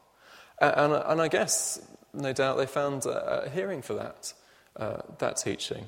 and, 0.60 0.92
and 0.92 1.22
I 1.22 1.28
guess, 1.28 1.80
no 2.12 2.34
doubt, 2.34 2.58
they 2.58 2.66
found 2.66 3.06
a 3.06 3.50
hearing 3.54 3.84
for 3.84 3.94
that, 3.94 4.34
that 5.20 5.38
teaching. 5.38 5.88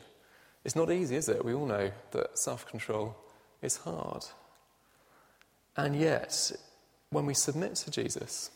It's 0.63 0.75
not 0.75 0.91
easy, 0.91 1.15
is 1.15 1.27
it? 1.27 1.43
We 1.43 1.53
all 1.53 1.65
know 1.65 1.91
that 2.11 2.37
self 2.37 2.67
control 2.67 3.15
is 3.61 3.77
hard. 3.77 4.25
And 5.77 5.95
yet, 5.95 6.51
when 7.11 7.27
we 7.27 7.35
submit 7.35 7.75
to 7.75 7.91
Jesus, 7.91 8.49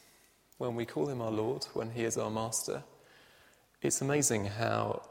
when 0.58 0.76
we 0.76 0.86
call 0.86 1.08
him 1.08 1.22
our 1.22 1.32
Lord, 1.32 1.66
when 1.74 1.92
he 1.92 2.04
is 2.04 2.18
our 2.18 2.32
master, 2.32 2.84
it's 3.82 4.02
amazing 4.02 4.46
how 4.46 5.04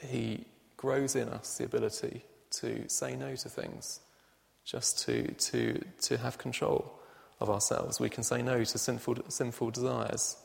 he 0.00 0.44
grows 0.76 1.16
in 1.16 1.28
us 1.28 1.56
the 1.56 1.64
ability 1.64 2.24
to 2.50 2.88
say 2.88 3.16
no 3.16 3.34
to 3.36 3.48
things, 3.48 4.00
just 4.64 4.98
to, 5.06 5.32
to, 5.34 5.80
to 6.02 6.18
have 6.18 6.38
control 6.38 7.00
of 7.40 7.50
ourselves. 7.50 8.00
We 8.00 8.10
can 8.10 8.24
say 8.24 8.42
no 8.42 8.64
to 8.64 8.78
sinful, 8.78 9.16
sinful 9.28 9.70
desires, 9.70 10.36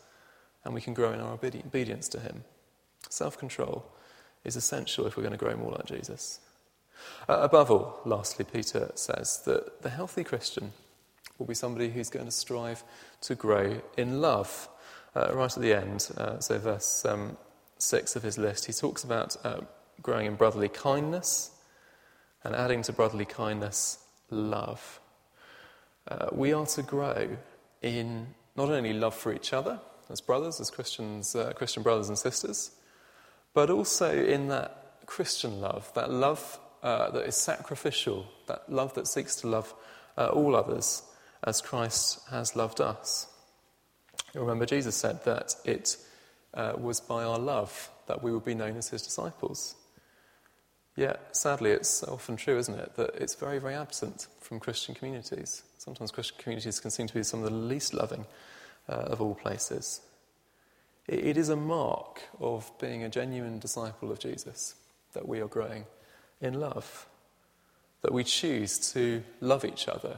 and 0.63 0.73
we 0.73 0.81
can 0.81 0.93
grow 0.93 1.11
in 1.11 1.19
our 1.19 1.33
obedience 1.33 2.07
to 2.09 2.19
him. 2.19 2.43
Self 3.09 3.37
control 3.37 3.85
is 4.43 4.55
essential 4.55 5.07
if 5.07 5.17
we're 5.17 5.23
going 5.23 5.37
to 5.37 5.37
grow 5.37 5.55
more 5.55 5.71
like 5.71 5.85
Jesus. 5.85 6.39
Uh, 7.27 7.39
above 7.41 7.71
all, 7.71 8.01
lastly, 8.05 8.45
Peter 8.51 8.91
says 8.95 9.41
that 9.45 9.81
the 9.81 9.89
healthy 9.89 10.23
Christian 10.23 10.73
will 11.39 11.45
be 11.45 11.55
somebody 11.55 11.89
who's 11.89 12.09
going 12.09 12.25
to 12.25 12.31
strive 12.31 12.83
to 13.21 13.33
grow 13.33 13.81
in 13.97 14.21
love. 14.21 14.69
uh, 15.15 15.31
right 15.33 15.55
at 15.55 15.61
the 15.63 15.73
end, 15.73 16.07
uh, 16.17 16.39
so 16.39 16.59
verse 16.59 17.03
um, 17.05 17.35
6 17.79 18.15
of 18.15 18.21
his 18.21 18.37
list, 18.37 18.65
he 18.65 18.73
talks 18.73 19.03
about 19.03 19.35
uh, 19.43 19.61
growing 20.01 20.27
in 20.27 20.35
brotherly 20.35 20.69
kindness 20.69 21.51
and 22.43 22.55
adding 22.55 22.83
to 22.83 22.93
brotherly 22.93 23.25
kindness 23.25 23.99
love. 24.29 24.99
Uh, 26.07 26.27
we 26.31 26.53
are 26.53 26.65
to 26.65 26.83
grow 26.83 27.37
in 27.81 28.27
not 28.55 28.69
only 28.69 28.93
love 28.93 29.15
for 29.15 29.33
each 29.33 29.53
other 29.53 29.79
as 30.09 30.21
brothers, 30.21 30.59
as 30.59 30.69
Christians, 30.69 31.35
uh, 31.35 31.53
Christian 31.53 31.81
brothers 31.81 32.09
and 32.09 32.17
sisters, 32.17 32.71
but 33.53 33.69
also 33.69 34.11
in 34.11 34.49
that 34.49 35.05
Christian 35.05 35.59
love, 35.59 35.91
that 35.95 36.11
love 36.11 36.59
uh, 36.83 37.09
that 37.11 37.25
is 37.25 37.35
sacrificial, 37.35 38.27
that 38.47 38.71
love 38.71 38.93
that 38.93 39.07
seeks 39.07 39.35
to 39.37 39.47
love 39.47 39.73
all 40.17 40.53
others 40.53 41.03
as 41.43 41.61
Christ 41.61 42.19
has 42.29 42.55
loved 42.55 42.81
us. 42.81 43.27
You 44.33 44.41
remember, 44.41 44.65
Jesus 44.65 44.95
said 44.95 45.23
that 45.25 45.55
it 45.65 45.97
uh, 46.53 46.73
was 46.77 46.99
by 46.99 47.23
our 47.23 47.39
love 47.39 47.89
that 48.07 48.21
we 48.23 48.31
would 48.31 48.45
be 48.45 48.55
known 48.55 48.77
as 48.77 48.89
his 48.89 49.01
disciples. 49.01 49.75
Yet, 50.95 51.35
sadly, 51.35 51.71
it's 51.71 52.03
often 52.03 52.35
true, 52.35 52.57
isn't 52.57 52.77
it, 52.77 52.95
that 52.95 53.15
it's 53.15 53.35
very, 53.35 53.59
very 53.59 53.75
absent 53.75 54.27
from 54.41 54.59
Christian 54.59 54.95
communities. 54.95 55.63
Sometimes 55.77 56.11
Christian 56.11 56.37
communities 56.39 56.79
can 56.79 56.91
seem 56.91 57.07
to 57.07 57.13
be 57.13 57.23
some 57.23 57.43
of 57.43 57.49
the 57.49 57.55
least 57.55 57.93
loving 57.93 58.25
uh, 58.89 58.93
of 58.93 59.21
all 59.21 59.35
places. 59.35 60.01
It, 61.07 61.25
it 61.25 61.37
is 61.37 61.49
a 61.49 61.55
mark 61.55 62.21
of 62.39 62.69
being 62.79 63.03
a 63.03 63.09
genuine 63.09 63.59
disciple 63.59 64.11
of 64.11 64.19
Jesus 64.19 64.75
that 65.13 65.27
we 65.27 65.39
are 65.39 65.47
growing 65.47 65.85
in 66.41 66.59
love, 66.59 67.07
that 68.01 68.11
we 68.11 68.23
choose 68.23 68.91
to 68.93 69.23
love 69.39 69.63
each 69.63 69.87
other, 69.87 70.17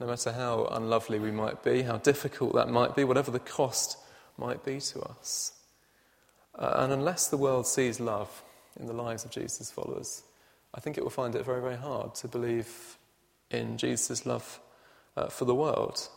no 0.00 0.06
matter 0.06 0.32
how 0.32 0.66
unlovely 0.66 1.18
we 1.18 1.30
might 1.30 1.62
be, 1.62 1.82
how 1.82 1.98
difficult 1.98 2.54
that 2.54 2.68
might 2.68 2.96
be, 2.96 3.04
whatever 3.04 3.30
the 3.30 3.38
cost 3.38 3.96
might 4.36 4.64
be 4.64 4.80
to 4.80 5.00
us. 5.02 5.52
Uh, 6.58 6.74
and 6.78 6.92
unless 6.92 7.28
the 7.28 7.36
world 7.36 7.66
sees 7.66 8.00
love 8.00 8.42
in 8.78 8.86
the 8.86 8.92
lives 8.92 9.24
of 9.24 9.30
Jesus' 9.30 9.70
followers, 9.70 10.22
I 10.74 10.80
think 10.80 10.98
it 10.98 11.04
will 11.04 11.10
find 11.10 11.34
it 11.34 11.44
very, 11.44 11.60
very 11.60 11.76
hard 11.76 12.14
to 12.16 12.28
believe 12.28 12.98
in 13.50 13.78
Jesus' 13.78 14.26
love 14.26 14.60
uh, 15.16 15.28
for 15.28 15.44
the 15.44 15.54
world. 15.54 16.08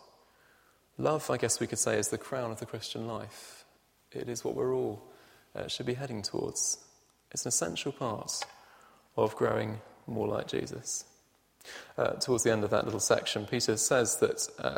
Love, 0.97 1.29
I 1.29 1.37
guess 1.37 1.59
we 1.59 1.67
could 1.67 1.79
say, 1.79 1.99
is 1.99 2.07
the 2.07 2.17
crown 2.17 2.49
of 2.49 2.59
the 2.59 2.65
Christian 2.65 3.07
life. 3.07 3.65
It 4.11 4.27
is 4.29 4.43
what 4.43 4.55
we're 4.55 4.73
all 4.73 5.03
uh, 5.55 5.67
should 5.67 5.85
be 5.85 5.93
heading 5.93 6.23
towards. 6.23 6.79
It's 7.31 7.45
an 7.45 7.49
essential 7.49 7.91
part 7.91 8.43
of 9.15 9.35
growing 9.35 9.79
more 10.07 10.27
like 10.27 10.47
Jesus. 10.47 11.05
Uh, 11.97 12.11
towards 12.13 12.43
the 12.43 12.51
end 12.51 12.63
of 12.63 12.69
that 12.69 12.85
little 12.85 12.99
section, 12.99 13.45
Peter 13.45 13.77
says 13.77 14.17
that 14.17 14.47
uh, 14.59 14.77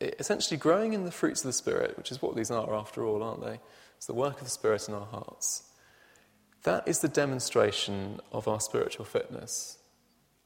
essentially 0.00 0.56
growing 0.56 0.92
in 0.92 1.04
the 1.04 1.10
fruits 1.10 1.40
of 1.40 1.46
the 1.46 1.52
Spirit, 1.52 1.96
which 1.96 2.10
is 2.10 2.22
what 2.22 2.36
these 2.36 2.50
are 2.50 2.74
after 2.74 3.04
all, 3.04 3.22
aren't 3.22 3.44
they? 3.44 3.60
It's 3.96 4.06
the 4.06 4.14
work 4.14 4.38
of 4.38 4.44
the 4.44 4.50
Spirit 4.50 4.88
in 4.88 4.94
our 4.94 5.06
hearts. 5.06 5.64
That 6.62 6.86
is 6.86 7.00
the 7.00 7.08
demonstration 7.08 8.20
of 8.32 8.46
our 8.48 8.60
spiritual 8.60 9.04
fitness. 9.04 9.78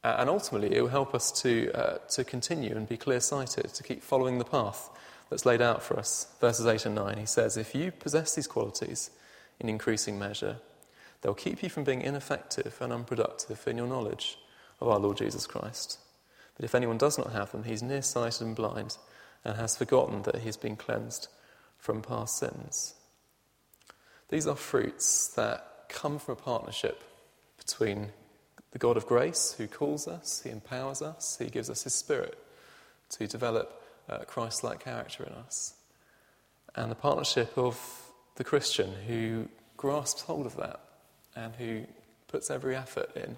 Uh, 0.02 0.16
and 0.18 0.28
ultimately, 0.28 0.76
it 0.76 0.82
will 0.82 0.88
help 0.88 1.14
us 1.14 1.32
to, 1.42 1.72
uh, 1.72 1.98
to 2.10 2.24
continue 2.24 2.76
and 2.76 2.88
be 2.88 2.96
clear 2.96 3.20
sighted, 3.20 3.72
to 3.72 3.82
keep 3.82 4.02
following 4.02 4.38
the 4.38 4.44
path 4.44 4.90
that's 5.30 5.46
laid 5.46 5.62
out 5.62 5.82
for 5.82 5.98
us. 5.98 6.28
Verses 6.40 6.66
8 6.66 6.86
and 6.86 6.94
9, 6.94 7.18
he 7.18 7.26
says, 7.26 7.56
If 7.56 7.74
you 7.74 7.90
possess 7.90 8.34
these 8.34 8.46
qualities 8.46 9.10
in 9.58 9.68
increasing 9.68 10.18
measure, 10.18 10.58
they'll 11.22 11.34
keep 11.34 11.62
you 11.62 11.68
from 11.68 11.84
being 11.84 12.02
ineffective 12.02 12.76
and 12.80 12.92
unproductive 12.92 13.66
in 13.66 13.78
your 13.78 13.86
knowledge 13.86 14.38
of 14.80 14.88
our 14.88 14.98
Lord 14.98 15.16
Jesus 15.16 15.46
Christ. 15.46 15.98
But 16.56 16.64
if 16.64 16.74
anyone 16.74 16.98
does 16.98 17.18
not 17.18 17.32
have 17.32 17.52
them, 17.52 17.64
he's 17.64 17.82
nearsighted 17.82 18.42
and 18.42 18.56
blind 18.56 18.96
and 19.44 19.56
has 19.56 19.76
forgotten 19.76 20.22
that 20.22 20.36
he 20.36 20.46
has 20.46 20.56
been 20.56 20.76
cleansed 20.76 21.28
from 21.78 22.02
past 22.02 22.38
sins. 22.38 22.94
These 24.30 24.46
are 24.46 24.56
fruits 24.56 25.28
that 25.36 25.86
come 25.88 26.18
from 26.18 26.32
a 26.32 26.40
partnership 26.40 27.02
between 27.58 28.08
the 28.72 28.78
God 28.78 28.96
of 28.96 29.06
grace 29.06 29.54
who 29.56 29.68
calls 29.68 30.08
us, 30.08 30.40
he 30.42 30.50
empowers 30.50 31.02
us, 31.02 31.36
he 31.38 31.48
gives 31.48 31.70
us 31.70 31.84
his 31.84 31.94
spirit 31.94 32.36
to 33.10 33.26
develop 33.26 33.82
uh, 34.08 34.18
Christ 34.18 34.64
like 34.64 34.84
character 34.84 35.24
in 35.24 35.32
us, 35.32 35.74
and 36.74 36.90
the 36.90 36.96
partnership 36.96 37.56
of 37.56 37.78
the 38.36 38.44
Christian 38.44 38.92
who 39.06 39.48
grasps 39.76 40.22
hold 40.22 40.46
of 40.46 40.56
that 40.56 40.80
and 41.36 41.54
who 41.54 41.82
puts 42.26 42.50
every 42.50 42.74
effort 42.74 43.10
in 43.16 43.36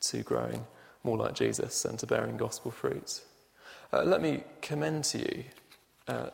to 0.00 0.22
growing 0.22 0.64
more 1.02 1.16
like 1.18 1.34
Jesus 1.34 1.84
and 1.84 1.98
to 1.98 2.06
bearing 2.06 2.36
gospel 2.36 2.70
fruit. 2.70 3.20
Uh, 3.92 4.02
let 4.02 4.20
me 4.20 4.42
commend 4.62 5.04
to 5.04 5.18
you. 5.18 5.44
Uh, 6.08 6.30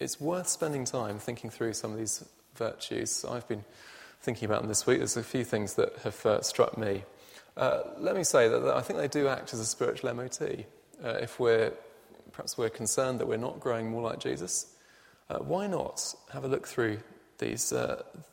it's 0.00 0.20
worth 0.20 0.48
spending 0.48 0.84
time 0.84 1.18
thinking 1.18 1.50
through 1.50 1.74
some 1.74 1.92
of 1.92 1.98
these 1.98 2.24
virtues. 2.56 3.24
I've 3.24 3.46
been 3.46 3.64
thinking 4.22 4.46
about 4.46 4.62
them 4.62 4.68
this 4.68 4.86
week. 4.86 4.98
There's 4.98 5.16
a 5.16 5.22
few 5.22 5.44
things 5.44 5.74
that 5.74 5.96
have 5.98 6.26
uh, 6.26 6.42
struck 6.42 6.76
me. 6.76 7.04
Uh, 7.56 7.82
let 7.98 8.16
me 8.16 8.24
say 8.24 8.48
that, 8.48 8.58
that, 8.60 8.74
I 8.74 8.80
think 8.80 8.98
they 8.98 9.08
do 9.08 9.28
act 9.28 9.54
as 9.54 9.60
a 9.60 9.64
spiritual 9.64 10.12
MOT. 10.14 10.42
Uh, 10.42 11.08
if 11.20 11.38
we're 11.38 11.72
perhaps 12.32 12.58
we're 12.58 12.68
concerned 12.68 13.20
that 13.20 13.26
we're 13.26 13.36
not 13.36 13.60
growing 13.60 13.90
more 13.90 14.02
like 14.02 14.18
Jesus, 14.18 14.74
uh, 15.30 15.38
why 15.38 15.66
not 15.66 16.14
have 16.32 16.44
a 16.44 16.48
look 16.48 16.66
through 16.66 16.98
these 17.38 17.72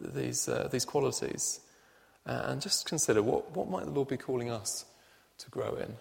these 0.02 0.50
these 0.72 0.86
qualities 0.86 1.60
and 2.26 2.62
just 2.62 2.88
consider 2.88 3.22
what 3.22 3.56
what 3.56 3.70
might 3.70 3.86
the 3.86 3.92
Lord 3.92 4.08
be 4.08 4.18
calling 4.18 4.50
us 4.50 4.86
to 5.40 5.50
grow 5.50 5.76
in. 5.76 5.96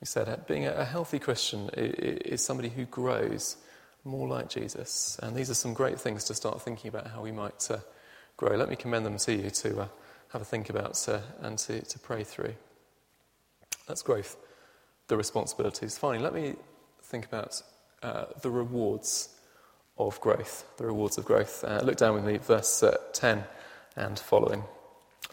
We 0.00 0.06
said 0.06 0.46
being 0.46 0.66
a 0.66 0.84
healthy 0.84 1.18
Christian 1.18 1.68
is 1.74 2.44
somebody 2.44 2.70
who 2.70 2.86
grows 2.86 3.56
more 4.04 4.28
like 4.28 4.48
Jesus. 4.48 5.18
And 5.22 5.36
these 5.36 5.50
are 5.50 5.54
some 5.54 5.74
great 5.74 6.00
things 6.00 6.24
to 6.24 6.34
start 6.34 6.60
thinking 6.62 6.88
about 6.88 7.08
how 7.08 7.22
we 7.22 7.32
might 7.32 7.70
uh, 7.70 7.78
grow. 8.36 8.56
Let 8.56 8.68
me 8.68 8.76
commend 8.76 9.04
them 9.06 9.18
to 9.18 9.34
you 9.34 9.50
to 9.50 9.80
uh, 9.80 9.88
have 10.28 10.42
a 10.42 10.44
think 10.44 10.70
about 10.70 11.06
uh, 11.08 11.20
and 11.40 11.58
to, 11.58 11.82
to 11.82 11.98
pray 11.98 12.24
through. 12.24 12.54
That's 13.86 14.02
growth, 14.02 14.36
the 15.08 15.16
responsibilities. 15.16 15.98
Finally, 15.98 16.22
let 16.22 16.34
me 16.34 16.54
think 17.02 17.26
about 17.26 17.60
uh, 18.02 18.26
the 18.40 18.50
rewards 18.50 19.28
of 19.98 20.20
growth. 20.20 20.64
The 20.78 20.86
rewards 20.86 21.18
of 21.18 21.24
growth. 21.24 21.64
Uh, 21.64 21.80
look 21.84 21.96
down 21.96 22.14
with 22.14 22.24
me, 22.24 22.38
verse 22.38 22.82
uh, 22.82 22.96
10 23.12 23.44
and 23.96 24.18
following. 24.18 24.64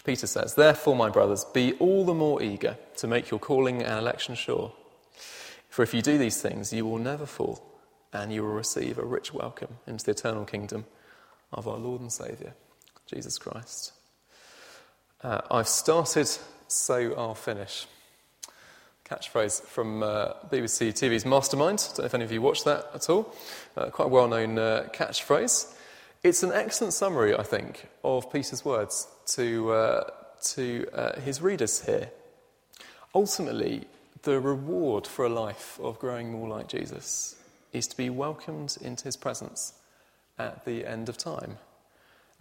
Peter 0.03 0.27
says, 0.27 0.55
Therefore, 0.55 0.95
my 0.95 1.09
brothers, 1.09 1.45
be 1.45 1.73
all 1.73 2.05
the 2.05 2.13
more 2.13 2.41
eager 2.41 2.77
to 2.97 3.07
make 3.07 3.29
your 3.29 3.39
calling 3.39 3.81
and 3.81 3.99
election 3.99 4.35
sure. 4.35 4.71
For 5.69 5.83
if 5.83 5.93
you 5.93 6.01
do 6.01 6.17
these 6.17 6.41
things, 6.41 6.73
you 6.73 6.85
will 6.85 6.97
never 6.97 7.25
fall, 7.25 7.61
and 8.13 8.33
you 8.33 8.43
will 8.43 8.53
receive 8.53 8.97
a 8.97 9.05
rich 9.05 9.33
welcome 9.33 9.77
into 9.85 10.05
the 10.05 10.11
eternal 10.11 10.45
kingdom 10.45 10.85
of 11.51 11.67
our 11.67 11.77
Lord 11.77 12.01
and 12.01 12.11
Saviour, 12.11 12.53
Jesus 13.05 13.37
Christ. 13.37 13.93
Uh, 15.21 15.41
I've 15.51 15.67
started, 15.67 16.29
so 16.67 17.13
I'll 17.17 17.35
finish. 17.35 17.85
Catchphrase 19.05 19.61
from 19.61 20.03
uh, 20.03 20.33
BBC 20.51 20.89
TV's 20.89 21.25
Mastermind. 21.25 21.79
I 21.81 21.87
don't 21.87 21.99
know 21.99 22.05
if 22.05 22.13
any 22.13 22.23
of 22.25 22.31
you 22.31 22.41
watch 22.41 22.63
that 22.65 22.89
at 22.93 23.09
all. 23.09 23.33
Uh, 23.75 23.89
quite 23.89 24.05
a 24.05 24.09
well 24.09 24.27
known 24.27 24.59
uh, 24.59 24.87
catchphrase. 24.93 25.73
It's 26.23 26.41
an 26.41 26.51
excellent 26.51 26.93
summary, 26.93 27.35
I 27.35 27.43
think, 27.43 27.87
of 28.03 28.31
Peter's 28.31 28.65
words 28.65 29.07
to, 29.27 29.71
uh, 29.71 30.09
to 30.53 30.87
uh, 30.91 31.19
his 31.21 31.41
readers 31.41 31.85
here. 31.85 32.09
Ultimately, 33.13 33.85
the 34.23 34.39
reward 34.39 35.05
for 35.05 35.25
a 35.25 35.29
life 35.29 35.79
of 35.81 35.99
growing 35.99 36.31
more 36.31 36.49
like 36.49 36.67
Jesus 36.67 37.35
is 37.71 37.87
to 37.87 37.97
be 37.97 38.09
welcomed 38.09 38.77
into 38.81 39.03
his 39.03 39.15
presence 39.15 39.73
at 40.39 40.65
the 40.65 40.87
end 40.87 41.07
of 41.07 41.17
time. 41.17 41.59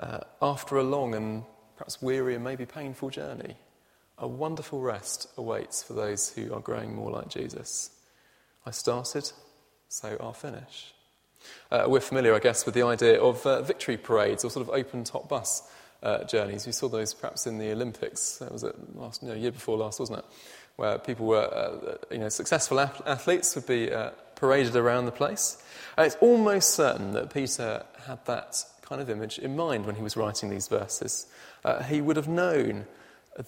Uh, 0.01 0.21
after 0.41 0.79
a 0.79 0.83
long 0.83 1.15
and 1.15 1.45
perhaps 1.77 2.01
weary 2.01 2.35
and 2.35 2.43
maybe 2.43 2.65
painful 2.65 3.11
journey, 3.11 3.57
a 4.19 4.27
wonderful 4.27 4.81
rest 4.81 5.29
awaits 5.37 5.83
for 5.83 5.93
those 5.93 6.31
who 6.31 6.53
are 6.55 6.61
growing 6.61 6.95
more 6.95 7.11
like 7.11 7.29
Jesus. 7.29 7.91
I 8.65 8.71
started, 8.71 9.31
so 9.89 10.17
I'll 10.19 10.33
finish. 10.33 10.95
Uh, 11.71 11.85
we're 11.87 12.01
familiar, 12.01 12.35
I 12.35 12.39
guess, 12.39 12.65
with 12.65 12.75
the 12.75 12.83
idea 12.83 13.21
of 13.21 13.45
uh, 13.47 13.63
victory 13.63 13.97
parades 13.97 14.45
or 14.45 14.51
sort 14.51 14.67
of 14.69 14.75
open 14.75 15.05
top 15.05 15.29
bus 15.29 15.63
uh, 16.03 16.25
journeys. 16.25 16.67
We 16.67 16.73
saw 16.73 16.89
those 16.89 17.15
perhaps 17.15 17.47
in 17.47 17.59
the 17.59 17.73
Olympics. 17.73 18.39
That 18.39 18.53
was 18.53 18.63
it 18.63 18.75
last 18.97 19.23
you 19.23 19.29
know, 19.29 19.35
year 19.35 19.53
before 19.53 19.77
last, 19.77 19.99
wasn't 19.99 20.21
it? 20.21 20.25
Where 20.77 20.99
people 20.99 21.27
were, 21.27 21.39
uh, 21.39 21.97
you 22.11 22.19
know, 22.19 22.29
successful 22.29 22.79
athletes 22.81 23.55
would 23.55 23.67
be 23.67 23.93
uh, 23.93 24.11
paraded 24.37 24.77
around 24.77 25.07
the 25.07 25.13
place. 25.13 25.63
It's 25.99 26.17
almost 26.21 26.75
certain 26.75 27.13
that 27.13 27.33
Peter 27.33 27.85
had 28.07 28.25
that 28.27 28.63
kind 28.83 29.01
of 29.01 29.11
image 29.11 29.39
in 29.39 29.57
mind 29.57 29.87
when 29.87 29.97
he 29.97 30.03
was 30.03 30.17
writing 30.17 30.51
these 30.51 30.69
verses. 30.69 31.27
Uh, 31.65 31.83
he 31.83 32.01
would 32.01 32.17
have 32.17 32.29
known 32.29 32.87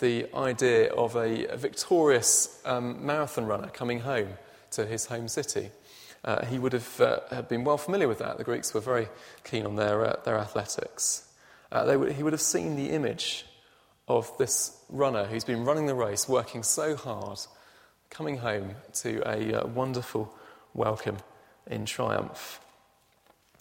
the 0.00 0.26
idea 0.34 0.92
of 0.92 1.14
a, 1.14 1.46
a 1.46 1.56
victorious 1.56 2.61
um, 2.64 3.04
marathon 3.04 3.46
runner 3.46 3.68
coming 3.68 4.00
home 4.00 4.28
to 4.72 4.84
his 4.84 5.06
home 5.06 5.28
city. 5.28 5.70
Uh, 6.24 6.44
he 6.46 6.59
would 6.59 6.72
have 6.72 7.00
uh, 7.00 7.42
been 7.42 7.64
well 7.64 7.78
familiar 7.78 8.09
with 8.09 8.18
that. 8.18 8.38
The 8.38 8.44
Greeks 8.44 8.74
were 8.74 8.81
very 8.81 9.09
keen 9.44 9.66
on 9.66 9.76
their, 9.76 10.04
uh, 10.04 10.16
their 10.24 10.38
athletics 10.38 11.28
uh, 11.70 11.96
would, 11.98 12.12
he 12.12 12.22
would 12.22 12.33
have 12.33 12.42
seen 12.42 12.76
the 12.76 12.90
image 12.90 13.44
of 14.07 14.37
this 14.38 14.76
runner 14.88 15.24
who's 15.24 15.44
been 15.44 15.64
running 15.64 15.87
the 15.87 15.94
race, 15.94 16.28
working 16.28 16.62
so 16.62 16.96
hard, 16.96 17.38
coming 18.11 18.38
home 18.38 18.74
to 18.94 19.22
a 19.28 19.61
uh, 19.61 19.66
wonderful 19.66 20.35
welcome 20.72 21.18
in 21.66 21.85
triumph. 21.85 22.61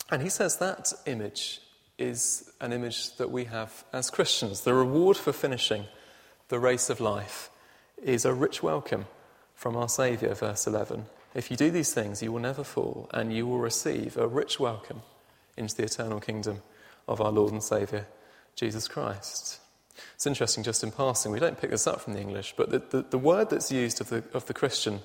And 0.10 0.22
he 0.22 0.30
says 0.30 0.58
that 0.58 0.93
image 1.06 1.60
is 1.98 2.50
an 2.62 2.72
image 2.72 3.17
that 3.17 3.30
we 3.30 3.46
have 3.46 3.84
as 3.91 4.10
Christians. 4.10 4.62
The 4.62 4.74
reward 4.74 5.17
for 5.17 5.34
finishing 5.34 5.86
the 6.48 6.60
race 6.60 6.89
of 6.89 7.02
life 7.02 7.50
is 8.02 8.24
a 8.24 8.34
rich 8.34 8.63
welcome 8.63 9.06
from 9.54 9.76
our 9.76 9.89
Saviour, 9.89 10.34
verse 10.34 10.65
11. 10.65 11.08
If 11.36 11.52
you 11.52 11.58
do 11.58 11.70
these 11.70 11.94
things, 11.94 12.24
you 12.24 12.32
will 12.32 12.40
never 12.40 12.63
fall, 12.63 13.10
and 13.13 13.34
you 13.34 13.46
will 13.48 13.60
receive 13.60 14.18
a 14.18 14.28
rich 14.28 14.60
welcome 14.60 15.02
into 15.56 15.76
the 15.76 15.84
eternal 15.84 16.20
kingdom 16.20 16.62
of 17.08 17.22
our 17.22 17.32
Lord 17.32 17.52
and 17.54 17.63
Saviour, 17.63 18.08
Jesus 18.56 18.88
Christ. 18.88 19.60
It's 20.16 20.28
interesting, 20.28 20.63
just 20.63 20.84
in 20.84 20.92
passing, 20.92 21.32
we 21.32 21.40
don't 21.40 21.60
pick 21.60 21.72
this 21.72 21.88
up 21.88 22.02
from 22.02 22.13
the 22.13 22.22
English, 22.22 22.54
but 22.58 22.70
the, 22.70 22.80
the, 22.80 23.06
the 23.10 23.18
word 23.18 23.50
that's 23.50 23.72
used 23.72 24.02
of 24.02 24.10
the, 24.10 24.24
of 24.34 24.46
the 24.46 24.54
Christian 24.54 25.02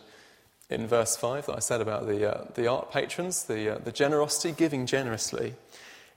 in 0.71 0.87
verse 0.87 1.17
5 1.17 1.47
that 1.47 1.57
I 1.57 1.61
said 1.61 1.81
about 1.81 2.07
the, 2.07 2.35
uh, 2.35 2.45
the 2.55 2.67
art 2.67 2.91
patrons, 2.91 3.45
the, 3.45 3.77
uh, 3.77 3.79
the 3.79 3.93
generosity, 3.93 4.53
giving 4.53 4.87
generously, 4.87 5.55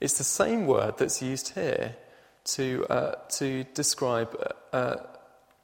it's 0.00 0.18
the 0.18 0.24
same 0.24 0.66
word 0.66 0.98
that's 0.98 1.22
used 1.22 1.54
here 1.54 1.96
to, 2.44 2.86
uh, 2.88 3.14
to 3.30 3.64
describe 3.74 4.54
uh, 4.72 4.96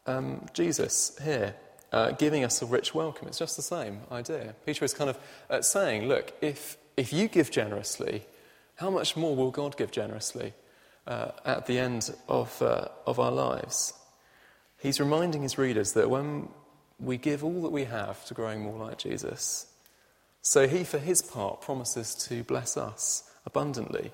um, 0.07 0.47
Jesus 0.53 1.19
here, 1.23 1.55
uh, 1.93 2.13
giving 2.13 2.45
us 2.45 2.63
a 2.63 2.67
rich 2.67 2.95
welcome. 2.95 3.29
It's 3.29 3.39
just 3.39 3.57
the 3.57 3.63
same 3.63 4.01
idea. 4.11 4.55
Peter 4.65 4.85
is 4.85 4.95
kind 4.95 5.11
of 5.11 5.19
uh, 5.51 5.61
saying, 5.63 6.09
look, 6.09 6.33
if, 6.41 6.77
if 6.97 7.13
you 7.13 7.29
give 7.29 7.51
generously, 7.51 8.25
how 8.77 8.91
much 8.91 9.17
more 9.17 9.37
will 9.37 9.51
God 9.51 9.77
give 9.77 9.91
generously 9.91 10.55
uh, 11.07 11.33
at 11.45 11.67
the 11.67 11.79
end 11.79 12.15
of, 12.29 12.61
uh, 12.63 12.89
of 13.07 13.21
our 13.21 13.31
lives? 13.31 13.93
He's 14.81 14.99
reminding 14.99 15.43
his 15.43 15.59
readers 15.59 15.93
that 15.93 16.11
when 16.11 16.49
we 16.99 17.19
give 17.19 17.45
all 17.45 17.63
that 17.63 17.73
we 17.73 17.85
have 17.85 18.25
to 18.27 18.35
growing 18.35 18.63
more 18.63 18.79
like 18.79 18.99
Jesus, 18.99 19.67
so 20.41 20.67
he, 20.67 20.83
for 20.83 20.99
his 20.99 21.23
part, 21.23 21.61
promises 21.61 22.15
to 22.27 22.43
bless 22.43 22.77
us 22.77 23.31
abundantly 23.47 24.13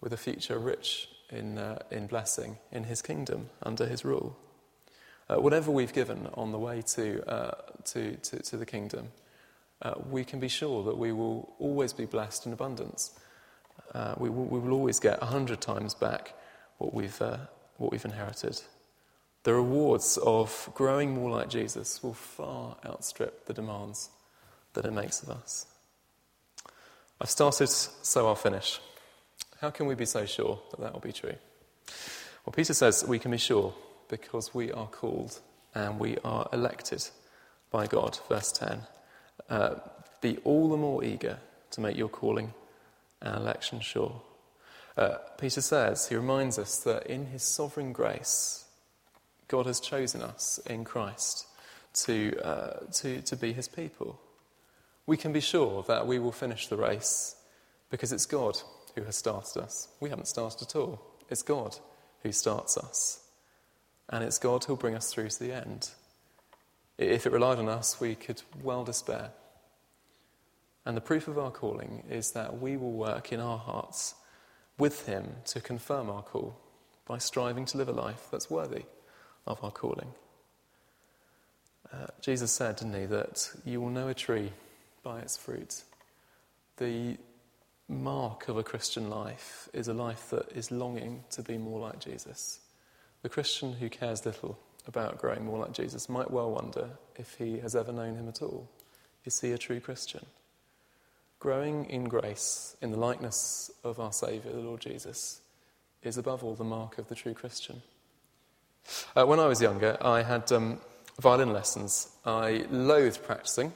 with 0.00 0.12
a 0.12 0.16
future 0.18 0.58
rich 0.58 1.08
in, 1.30 1.56
uh, 1.56 1.78
in 1.90 2.06
blessing 2.06 2.58
in 2.70 2.84
his 2.84 3.00
kingdom 3.00 3.48
under 3.62 3.86
his 3.86 4.04
rule. 4.04 4.36
Uh, 5.28 5.36
whatever 5.36 5.70
we've 5.70 5.92
given 5.92 6.28
on 6.34 6.52
the 6.52 6.58
way 6.58 6.82
to, 6.82 7.28
uh, 7.28 7.54
to, 7.84 8.14
to, 8.16 8.40
to, 8.42 8.56
the 8.56 8.66
kingdom, 8.66 9.08
uh, 9.82 9.94
we 10.08 10.24
can 10.24 10.38
be 10.38 10.48
sure 10.48 10.84
that 10.84 10.96
we 10.96 11.10
will 11.10 11.52
always 11.58 11.92
be 11.92 12.04
blessed 12.04 12.46
in 12.46 12.52
abundance. 12.52 13.18
Uh, 13.92 14.14
we, 14.18 14.30
will, 14.30 14.44
we 14.44 14.60
will 14.60 14.72
always 14.72 15.00
get 15.00 15.20
a 15.20 15.26
hundred 15.26 15.60
times 15.60 15.94
back 15.94 16.34
what 16.78 16.94
we've, 16.94 17.20
uh, 17.20 17.38
what 17.76 17.90
we've 17.90 18.04
inherited. 18.04 18.60
The 19.42 19.54
rewards 19.54 20.16
of 20.18 20.70
growing 20.74 21.14
more 21.14 21.30
like 21.30 21.48
Jesus 21.48 22.02
will 22.02 22.14
far 22.14 22.76
outstrip 22.84 23.46
the 23.46 23.52
demands 23.52 24.10
that 24.74 24.84
it 24.84 24.92
makes 24.92 25.22
of 25.22 25.30
us. 25.30 25.66
I've 27.20 27.30
started, 27.30 27.68
so 27.68 28.26
I'll 28.26 28.34
finish. 28.34 28.80
How 29.60 29.70
can 29.70 29.86
we 29.86 29.94
be 29.94 30.04
so 30.04 30.26
sure 30.26 30.60
that 30.70 30.80
that 30.80 30.92
will 30.92 31.00
be 31.00 31.12
true? 31.12 31.34
Well, 32.44 32.52
Peter 32.54 32.74
says 32.74 33.04
we 33.06 33.18
can 33.18 33.30
be 33.30 33.38
sure 33.38 33.74
because 34.08 34.54
we 34.54 34.72
are 34.72 34.86
called 34.86 35.40
and 35.74 35.98
we 35.98 36.16
are 36.24 36.48
elected 36.52 37.06
by 37.70 37.86
God. 37.86 38.18
Verse 38.28 38.52
10. 38.52 38.80
Uh, 39.48 39.74
be 40.20 40.38
all 40.38 40.68
the 40.68 40.76
more 40.76 41.04
eager 41.04 41.38
to 41.70 41.80
make 41.80 41.96
your 41.96 42.08
calling 42.08 42.52
and 43.20 43.36
election 43.36 43.80
sure. 43.80 44.20
Uh, 44.96 45.16
Peter 45.38 45.60
says, 45.60 46.08
he 46.08 46.16
reminds 46.16 46.58
us 46.58 46.78
that 46.78 47.06
in 47.06 47.26
his 47.26 47.42
sovereign 47.42 47.92
grace, 47.92 48.64
God 49.48 49.66
has 49.66 49.78
chosen 49.78 50.22
us 50.22 50.58
in 50.66 50.84
Christ 50.84 51.46
to, 52.04 52.38
uh, 52.42 52.78
to, 52.94 53.20
to 53.22 53.36
be 53.36 53.52
his 53.52 53.68
people. 53.68 54.18
We 55.06 55.16
can 55.16 55.32
be 55.32 55.40
sure 55.40 55.84
that 55.86 56.06
we 56.06 56.18
will 56.18 56.32
finish 56.32 56.66
the 56.66 56.76
race 56.76 57.36
because 57.90 58.12
it's 58.12 58.26
God 58.26 58.58
who 58.94 59.04
has 59.04 59.16
started 59.16 59.62
us. 59.62 59.88
We 60.00 60.10
haven't 60.10 60.26
started 60.26 60.62
at 60.62 60.74
all. 60.74 61.00
It's 61.28 61.42
God 61.42 61.76
who 62.22 62.32
starts 62.32 62.76
us. 62.76 63.20
And 64.08 64.22
it's 64.22 64.38
God 64.38 64.64
who'll 64.64 64.76
bring 64.76 64.94
us 64.94 65.12
through 65.12 65.28
to 65.28 65.38
the 65.38 65.52
end. 65.52 65.90
If 66.98 67.26
it 67.26 67.32
relied 67.32 67.58
on 67.58 67.68
us, 67.68 68.00
we 68.00 68.14
could 68.14 68.42
well 68.62 68.84
despair. 68.84 69.30
And 70.84 70.96
the 70.96 71.00
proof 71.02 71.26
of 71.26 71.38
our 71.38 71.50
calling 71.50 72.04
is 72.08 72.30
that 72.32 72.60
we 72.60 72.76
will 72.76 72.92
work 72.92 73.32
in 73.32 73.40
our 73.40 73.58
hearts 73.58 74.14
with 74.78 75.06
Him 75.06 75.36
to 75.46 75.60
confirm 75.60 76.08
our 76.08 76.22
call 76.22 76.56
by 77.06 77.18
striving 77.18 77.64
to 77.66 77.78
live 77.78 77.88
a 77.88 77.92
life 77.92 78.28
that's 78.30 78.50
worthy 78.50 78.84
of 79.46 79.62
our 79.62 79.70
calling. 79.70 80.12
Uh, 81.92 82.06
Jesus 82.20 82.52
said, 82.52 82.76
didn't 82.76 83.00
he, 83.00 83.06
that 83.06 83.50
you 83.64 83.80
will 83.80 83.90
know 83.90 84.08
a 84.08 84.14
tree 84.14 84.52
by 85.02 85.20
its 85.20 85.36
fruit. 85.36 85.82
The 86.78 87.16
mark 87.88 88.48
of 88.48 88.56
a 88.56 88.64
Christian 88.64 89.08
life 89.08 89.68
is 89.72 89.88
a 89.88 89.94
life 89.94 90.30
that 90.30 90.50
is 90.52 90.70
longing 90.70 91.24
to 91.30 91.42
be 91.42 91.58
more 91.58 91.78
like 91.78 92.00
Jesus. 92.00 92.60
The 93.26 93.30
Christian 93.30 93.72
who 93.72 93.88
cares 93.88 94.24
little 94.24 94.56
about 94.86 95.18
growing 95.18 95.44
more 95.44 95.58
like 95.58 95.72
Jesus 95.72 96.08
might 96.08 96.30
well 96.30 96.52
wonder 96.52 96.90
if 97.16 97.34
he 97.38 97.58
has 97.58 97.74
ever 97.74 97.90
known 97.90 98.14
him 98.14 98.28
at 98.28 98.40
all. 98.40 98.70
Is 99.24 99.40
he 99.40 99.50
a 99.50 99.58
true 99.58 99.80
Christian? 99.80 100.24
Growing 101.40 101.86
in 101.86 102.04
grace, 102.04 102.76
in 102.80 102.92
the 102.92 103.00
likeness 103.00 103.72
of 103.82 103.98
our 103.98 104.12
Saviour, 104.12 104.54
the 104.54 104.60
Lord 104.60 104.80
Jesus, 104.80 105.40
is 106.04 106.16
above 106.16 106.44
all 106.44 106.54
the 106.54 106.62
mark 106.62 106.98
of 106.98 107.08
the 107.08 107.16
true 107.16 107.34
Christian. 107.34 107.82
Uh, 109.16 109.26
when 109.26 109.40
I 109.40 109.48
was 109.48 109.60
younger, 109.60 109.96
I 110.00 110.22
had 110.22 110.52
um, 110.52 110.78
violin 111.20 111.52
lessons. 111.52 112.10
I 112.24 112.64
loathed 112.70 113.24
practicing. 113.24 113.72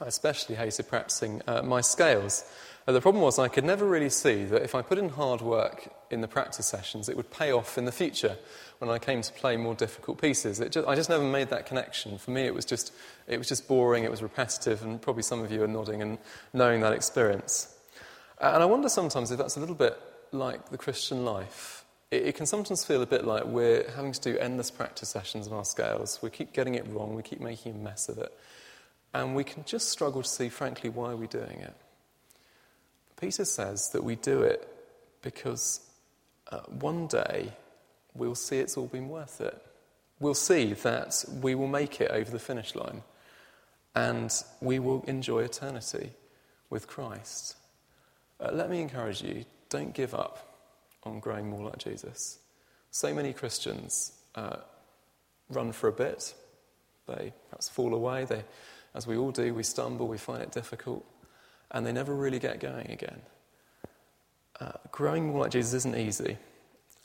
I 0.00 0.06
especially 0.06 0.56
hated 0.56 0.88
practicing 0.88 1.42
uh, 1.46 1.62
my 1.62 1.80
scales 1.80 2.42
the 2.94 3.00
problem 3.02 3.22
was 3.22 3.38
I 3.38 3.48
could 3.48 3.64
never 3.64 3.86
really 3.86 4.08
see 4.08 4.44
that 4.44 4.62
if 4.62 4.74
I 4.74 4.80
put 4.80 4.96
in 4.96 5.10
hard 5.10 5.42
work 5.42 5.92
in 6.10 6.22
the 6.22 6.28
practice 6.28 6.66
sessions, 6.66 7.08
it 7.08 7.16
would 7.16 7.30
pay 7.30 7.52
off 7.52 7.76
in 7.76 7.84
the 7.84 7.92
future 7.92 8.38
when 8.78 8.88
I 8.88 8.98
came 8.98 9.20
to 9.20 9.32
play 9.34 9.58
more 9.58 9.74
difficult 9.74 10.18
pieces. 10.20 10.58
Just, 10.70 10.88
I 10.88 10.94
just 10.94 11.10
never 11.10 11.22
made 11.22 11.50
that 11.50 11.66
connection. 11.66 12.16
For 12.16 12.30
me, 12.30 12.42
it 12.42 12.54
was, 12.54 12.64
just, 12.64 12.94
it 13.26 13.36
was 13.36 13.46
just 13.46 13.68
boring, 13.68 14.04
it 14.04 14.10
was 14.10 14.22
repetitive, 14.22 14.82
and 14.82 15.02
probably 15.02 15.22
some 15.22 15.42
of 15.42 15.52
you 15.52 15.62
are 15.62 15.68
nodding 15.68 16.00
and 16.00 16.16
knowing 16.54 16.80
that 16.80 16.92
experience. 16.94 17.74
And 18.40 18.62
I 18.62 18.66
wonder 18.66 18.88
sometimes 18.88 19.30
if 19.30 19.38
that's 19.38 19.56
a 19.56 19.60
little 19.60 19.74
bit 19.74 20.00
like 20.32 20.70
the 20.70 20.78
Christian 20.78 21.24
life. 21.24 21.84
It, 22.10 22.28
it 22.28 22.36
can 22.36 22.46
sometimes 22.46 22.84
feel 22.84 23.02
a 23.02 23.06
bit 23.06 23.26
like 23.26 23.44
we're 23.44 23.90
having 23.96 24.12
to 24.12 24.20
do 24.20 24.38
endless 24.38 24.70
practice 24.70 25.10
sessions 25.10 25.46
of 25.46 25.52
our 25.52 25.64
scales. 25.64 26.20
We 26.22 26.30
keep 26.30 26.54
getting 26.54 26.74
it 26.74 26.86
wrong, 26.88 27.14
we 27.14 27.22
keep 27.22 27.40
making 27.40 27.74
a 27.74 27.78
mess 27.78 28.08
of 28.08 28.16
it. 28.16 28.32
And 29.12 29.34
we 29.34 29.44
can 29.44 29.64
just 29.64 29.88
struggle 29.88 30.22
to 30.22 30.28
see, 30.28 30.48
frankly, 30.48 30.88
why 30.88 31.08
we're 31.08 31.16
we 31.16 31.26
doing 31.26 31.60
it? 31.60 31.74
Peter 33.20 33.44
says 33.44 33.90
that 33.90 34.04
we 34.04 34.16
do 34.16 34.42
it 34.42 34.68
because 35.22 35.80
uh, 36.50 36.60
one 36.80 37.06
day 37.06 37.52
we'll 38.14 38.34
see 38.34 38.58
it's 38.58 38.76
all 38.76 38.86
been 38.86 39.08
worth 39.08 39.40
it. 39.40 39.60
We'll 40.20 40.34
see 40.34 40.72
that 40.72 41.24
we 41.40 41.54
will 41.54 41.68
make 41.68 42.00
it 42.00 42.10
over 42.10 42.30
the 42.30 42.38
finish 42.38 42.74
line 42.74 43.02
and 43.94 44.32
we 44.60 44.78
will 44.78 45.02
enjoy 45.06 45.40
eternity 45.40 46.10
with 46.70 46.86
Christ. 46.86 47.56
Uh, 48.40 48.50
let 48.52 48.70
me 48.70 48.80
encourage 48.80 49.22
you 49.22 49.44
don't 49.68 49.94
give 49.94 50.14
up 50.14 50.56
on 51.02 51.18
growing 51.20 51.48
more 51.50 51.64
like 51.64 51.78
Jesus. 51.78 52.38
So 52.90 53.12
many 53.12 53.32
Christians 53.32 54.12
uh, 54.34 54.56
run 55.50 55.72
for 55.72 55.88
a 55.88 55.92
bit, 55.92 56.34
they 57.06 57.32
perhaps 57.48 57.68
fall 57.68 57.94
away, 57.94 58.24
they, 58.24 58.44
as 58.94 59.06
we 59.06 59.16
all 59.16 59.30
do, 59.30 59.54
we 59.54 59.62
stumble, 59.62 60.06
we 60.06 60.18
find 60.18 60.42
it 60.42 60.52
difficult 60.52 61.04
and 61.70 61.86
they 61.86 61.92
never 61.92 62.14
really 62.14 62.38
get 62.38 62.60
going 62.60 62.90
again. 62.90 63.20
Uh, 64.60 64.72
growing 64.90 65.28
more 65.28 65.42
like 65.42 65.52
Jesus 65.52 65.74
isn't 65.74 65.96
easy, 65.96 66.36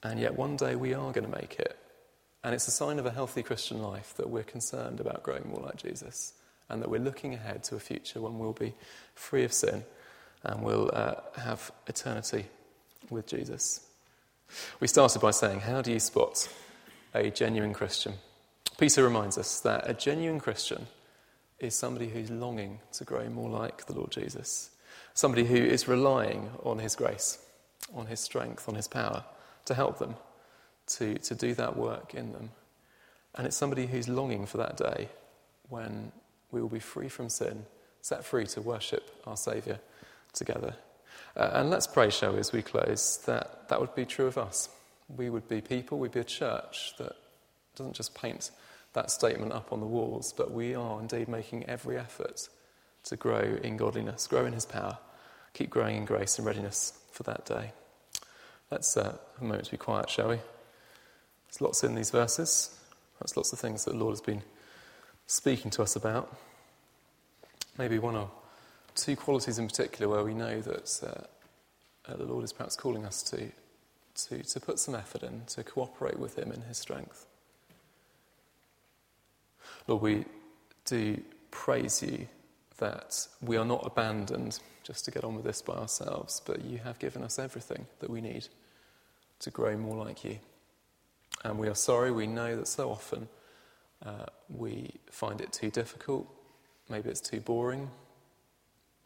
and 0.01 0.19
yet 0.19 0.35
one 0.35 0.55
day 0.55 0.75
we 0.75 0.93
are 0.93 1.11
going 1.11 1.29
to 1.29 1.39
make 1.39 1.59
it. 1.59 1.77
And 2.43 2.53
it's 2.53 2.67
a 2.67 2.71
sign 2.71 2.99
of 2.99 3.05
a 3.05 3.11
healthy 3.11 3.43
Christian 3.43 3.81
life 3.81 4.13
that 4.17 4.29
we're 4.29 4.43
concerned 4.43 4.99
about 4.99 5.23
growing 5.23 5.47
more 5.47 5.61
like 5.61 5.77
Jesus, 5.77 6.33
and 6.69 6.81
that 6.81 6.89
we're 6.89 6.99
looking 6.99 7.33
ahead 7.33 7.63
to 7.65 7.75
a 7.75 7.79
future 7.79 8.21
when 8.21 8.39
we'll 8.39 8.53
be 8.53 8.73
free 9.15 9.43
of 9.43 9.53
sin 9.53 9.83
and 10.43 10.61
we'll 10.61 10.91
uh, 10.93 11.15
have 11.37 11.71
eternity 11.87 12.45
with 13.09 13.27
Jesus. 13.27 13.81
We 14.79 14.87
started 14.87 15.19
by 15.19 15.31
saying, 15.31 15.61
How 15.61 15.81
do 15.81 15.91
you 15.91 15.99
spot 15.99 16.47
a 17.13 17.29
genuine 17.29 17.73
Christian? 17.73 18.13
Peter 18.77 19.03
reminds 19.03 19.37
us 19.37 19.59
that 19.61 19.89
a 19.89 19.93
genuine 19.93 20.39
Christian 20.39 20.87
is 21.59 21.75
somebody 21.75 22.09
who's 22.09 22.29
longing 22.29 22.79
to 22.93 23.03
grow 23.03 23.29
more 23.29 23.49
like 23.49 23.85
the 23.85 23.93
Lord 23.93 24.11
Jesus, 24.11 24.71
somebody 25.13 25.45
who 25.45 25.55
is 25.55 25.87
relying 25.87 26.49
on 26.63 26.79
his 26.79 26.95
grace, 26.95 27.37
on 27.95 28.07
his 28.07 28.19
strength, 28.19 28.67
on 28.67 28.75
his 28.75 28.87
power 28.87 29.23
to 29.65 29.73
help 29.73 29.99
them 29.99 30.15
to, 30.87 31.17
to 31.19 31.35
do 31.35 31.53
that 31.55 31.77
work 31.77 32.13
in 32.13 32.31
them. 32.33 32.51
And 33.35 33.47
it's 33.47 33.57
somebody 33.57 33.87
who's 33.87 34.09
longing 34.09 34.45
for 34.45 34.57
that 34.57 34.77
day 34.77 35.09
when 35.69 36.11
we 36.51 36.61
will 36.61 36.69
be 36.69 36.79
free 36.79 37.09
from 37.09 37.29
sin, 37.29 37.65
set 38.01 38.23
free 38.23 38.45
to 38.47 38.61
worship 38.61 39.09
our 39.25 39.37
Saviour 39.37 39.79
together. 40.33 40.75
Uh, 41.35 41.51
and 41.53 41.69
let's 41.69 41.87
pray, 41.87 42.09
shall 42.09 42.33
we, 42.33 42.39
as 42.39 42.51
we 42.51 42.61
close, 42.61 43.17
that 43.25 43.69
that 43.69 43.79
would 43.79 43.95
be 43.95 44.05
true 44.05 44.27
of 44.27 44.37
us. 44.37 44.69
We 45.15 45.29
would 45.29 45.47
be 45.47 45.61
people, 45.61 45.97
we'd 45.97 46.11
be 46.11 46.19
a 46.19 46.25
church 46.25 46.93
that 46.97 47.15
doesn't 47.75 47.95
just 47.95 48.13
paint 48.13 48.51
that 48.93 49.11
statement 49.11 49.51
up 49.51 49.71
on 49.73 49.79
the 49.79 49.85
walls, 49.85 50.33
but 50.35 50.51
we 50.51 50.75
are 50.75 50.99
indeed 50.99 51.27
making 51.27 51.65
every 51.67 51.97
effort 51.97 52.47
to 53.05 53.15
grow 53.15 53.57
in 53.63 53.77
godliness, 53.77 54.27
grow 54.27 54.45
in 54.45 54.53
His 54.53 54.65
power, 54.65 54.97
keep 55.53 55.69
growing 55.69 55.97
in 55.97 56.05
grace 56.05 56.37
and 56.37 56.47
readiness 56.47 56.93
for 57.11 57.23
that 57.23 57.45
day. 57.45 57.71
Let's 58.71 58.95
uh, 58.95 59.03
have 59.03 59.41
a 59.41 59.43
moment 59.43 59.65
to 59.65 59.71
be 59.71 59.77
quiet, 59.77 60.09
shall 60.09 60.29
we? 60.29 60.37
There's 61.47 61.61
lots 61.61 61.83
in 61.83 61.95
these 61.95 62.09
verses. 62.09 62.79
That's 63.19 63.37
lots 63.37 63.53
of 63.53 63.59
things 63.59 63.85
that 63.85 63.91
the 63.91 63.97
Lord 63.97 64.13
has 64.13 64.21
been 64.21 64.41
speaking 65.27 65.69
to 65.71 65.83
us 65.83 65.95
about. 65.95 66.35
Maybe 67.77 67.99
one 67.99 68.15
or 68.15 68.29
two 68.95 69.15
qualities 69.15 69.59
in 69.59 69.67
particular 69.67 70.13
where 70.13 70.23
we 70.23 70.33
know 70.33 70.61
that 70.61 70.99
uh, 71.03 72.11
uh, 72.11 72.17
the 72.17 72.25
Lord 72.25 72.43
is 72.43 72.53
perhaps 72.53 72.75
calling 72.75 73.05
us 73.05 73.21
to, 73.23 73.51
to, 74.27 74.43
to 74.43 74.59
put 74.59 74.79
some 74.79 74.95
effort 74.95 75.23
in, 75.23 75.43
to 75.47 75.63
cooperate 75.63 76.19
with 76.19 76.37
Him 76.37 76.51
in 76.51 76.61
His 76.61 76.77
strength. 76.77 77.27
Lord, 79.87 80.01
we 80.01 80.25
do 80.85 81.21
praise 81.51 82.01
you 82.01 82.27
that 82.77 83.27
we 83.41 83.57
are 83.57 83.65
not 83.65 83.85
abandoned 83.85 84.59
just 84.83 85.05
to 85.05 85.11
get 85.11 85.23
on 85.23 85.35
with 85.35 85.45
this 85.45 85.61
by 85.61 85.73
ourselves, 85.73 86.41
but 86.45 86.63
you 86.63 86.77
have 86.79 86.99
given 86.99 87.23
us 87.23 87.39
everything 87.39 87.85
that 87.99 88.09
we 88.09 88.21
need 88.21 88.47
to 89.39 89.49
grow 89.49 89.77
more 89.77 90.03
like 90.03 90.23
you. 90.23 90.39
And 91.43 91.57
we 91.59 91.67
are 91.67 91.75
sorry, 91.75 92.11
we 92.11 92.27
know 92.27 92.55
that 92.55 92.67
so 92.67 92.89
often 92.91 93.27
uh, 94.05 94.25
we 94.49 94.91
find 95.09 95.41
it 95.41 95.51
too 95.51 95.69
difficult, 95.69 96.27
maybe 96.89 97.09
it's 97.09 97.21
too 97.21 97.39
boring, 97.39 97.89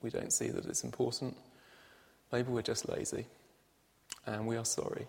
we 0.02 0.10
don't 0.10 0.34
see 0.34 0.50
that 0.50 0.66
it's 0.66 0.84
important, 0.84 1.36
maybe 2.32 2.52
we're 2.52 2.62
just 2.62 2.88
lazy, 2.90 3.26
and 4.26 4.48
we 4.48 4.58
are 4.58 4.66
sorry. 4.66 5.08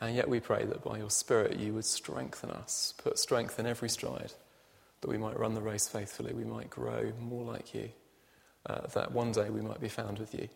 And 0.00 0.16
yet 0.16 0.28
we 0.28 0.40
pray 0.40 0.64
that 0.64 0.82
by 0.82 0.98
your 0.98 1.10
Spirit 1.10 1.58
you 1.58 1.74
would 1.74 1.84
strengthen 1.84 2.50
us, 2.50 2.94
put 2.98 3.18
strength 3.18 3.58
in 3.58 3.66
every 3.66 3.88
stride 3.88 4.32
that 5.02 5.10
we 5.10 5.18
might 5.18 5.38
run 5.38 5.54
the 5.54 5.60
race 5.60 5.86
faithfully, 5.86 6.32
we 6.32 6.44
might 6.44 6.70
grow 6.70 7.12
more 7.20 7.44
like 7.44 7.74
you, 7.74 7.90
uh, 8.66 8.86
that 8.94 9.12
one 9.12 9.32
day 9.32 9.50
we 9.50 9.60
might 9.60 9.80
be 9.80 9.88
found 9.88 10.18
with 10.18 10.32
you 10.32 10.48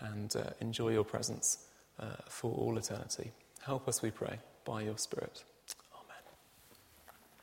and 0.00 0.34
uh, 0.34 0.50
enjoy 0.60 0.88
your 0.88 1.04
presence 1.04 1.66
uh, 2.00 2.06
for 2.28 2.50
all 2.52 2.76
eternity. 2.76 3.30
Help 3.64 3.86
us, 3.86 4.02
we 4.02 4.10
pray, 4.10 4.40
by 4.64 4.82
your 4.82 4.98
Spirit. 4.98 5.44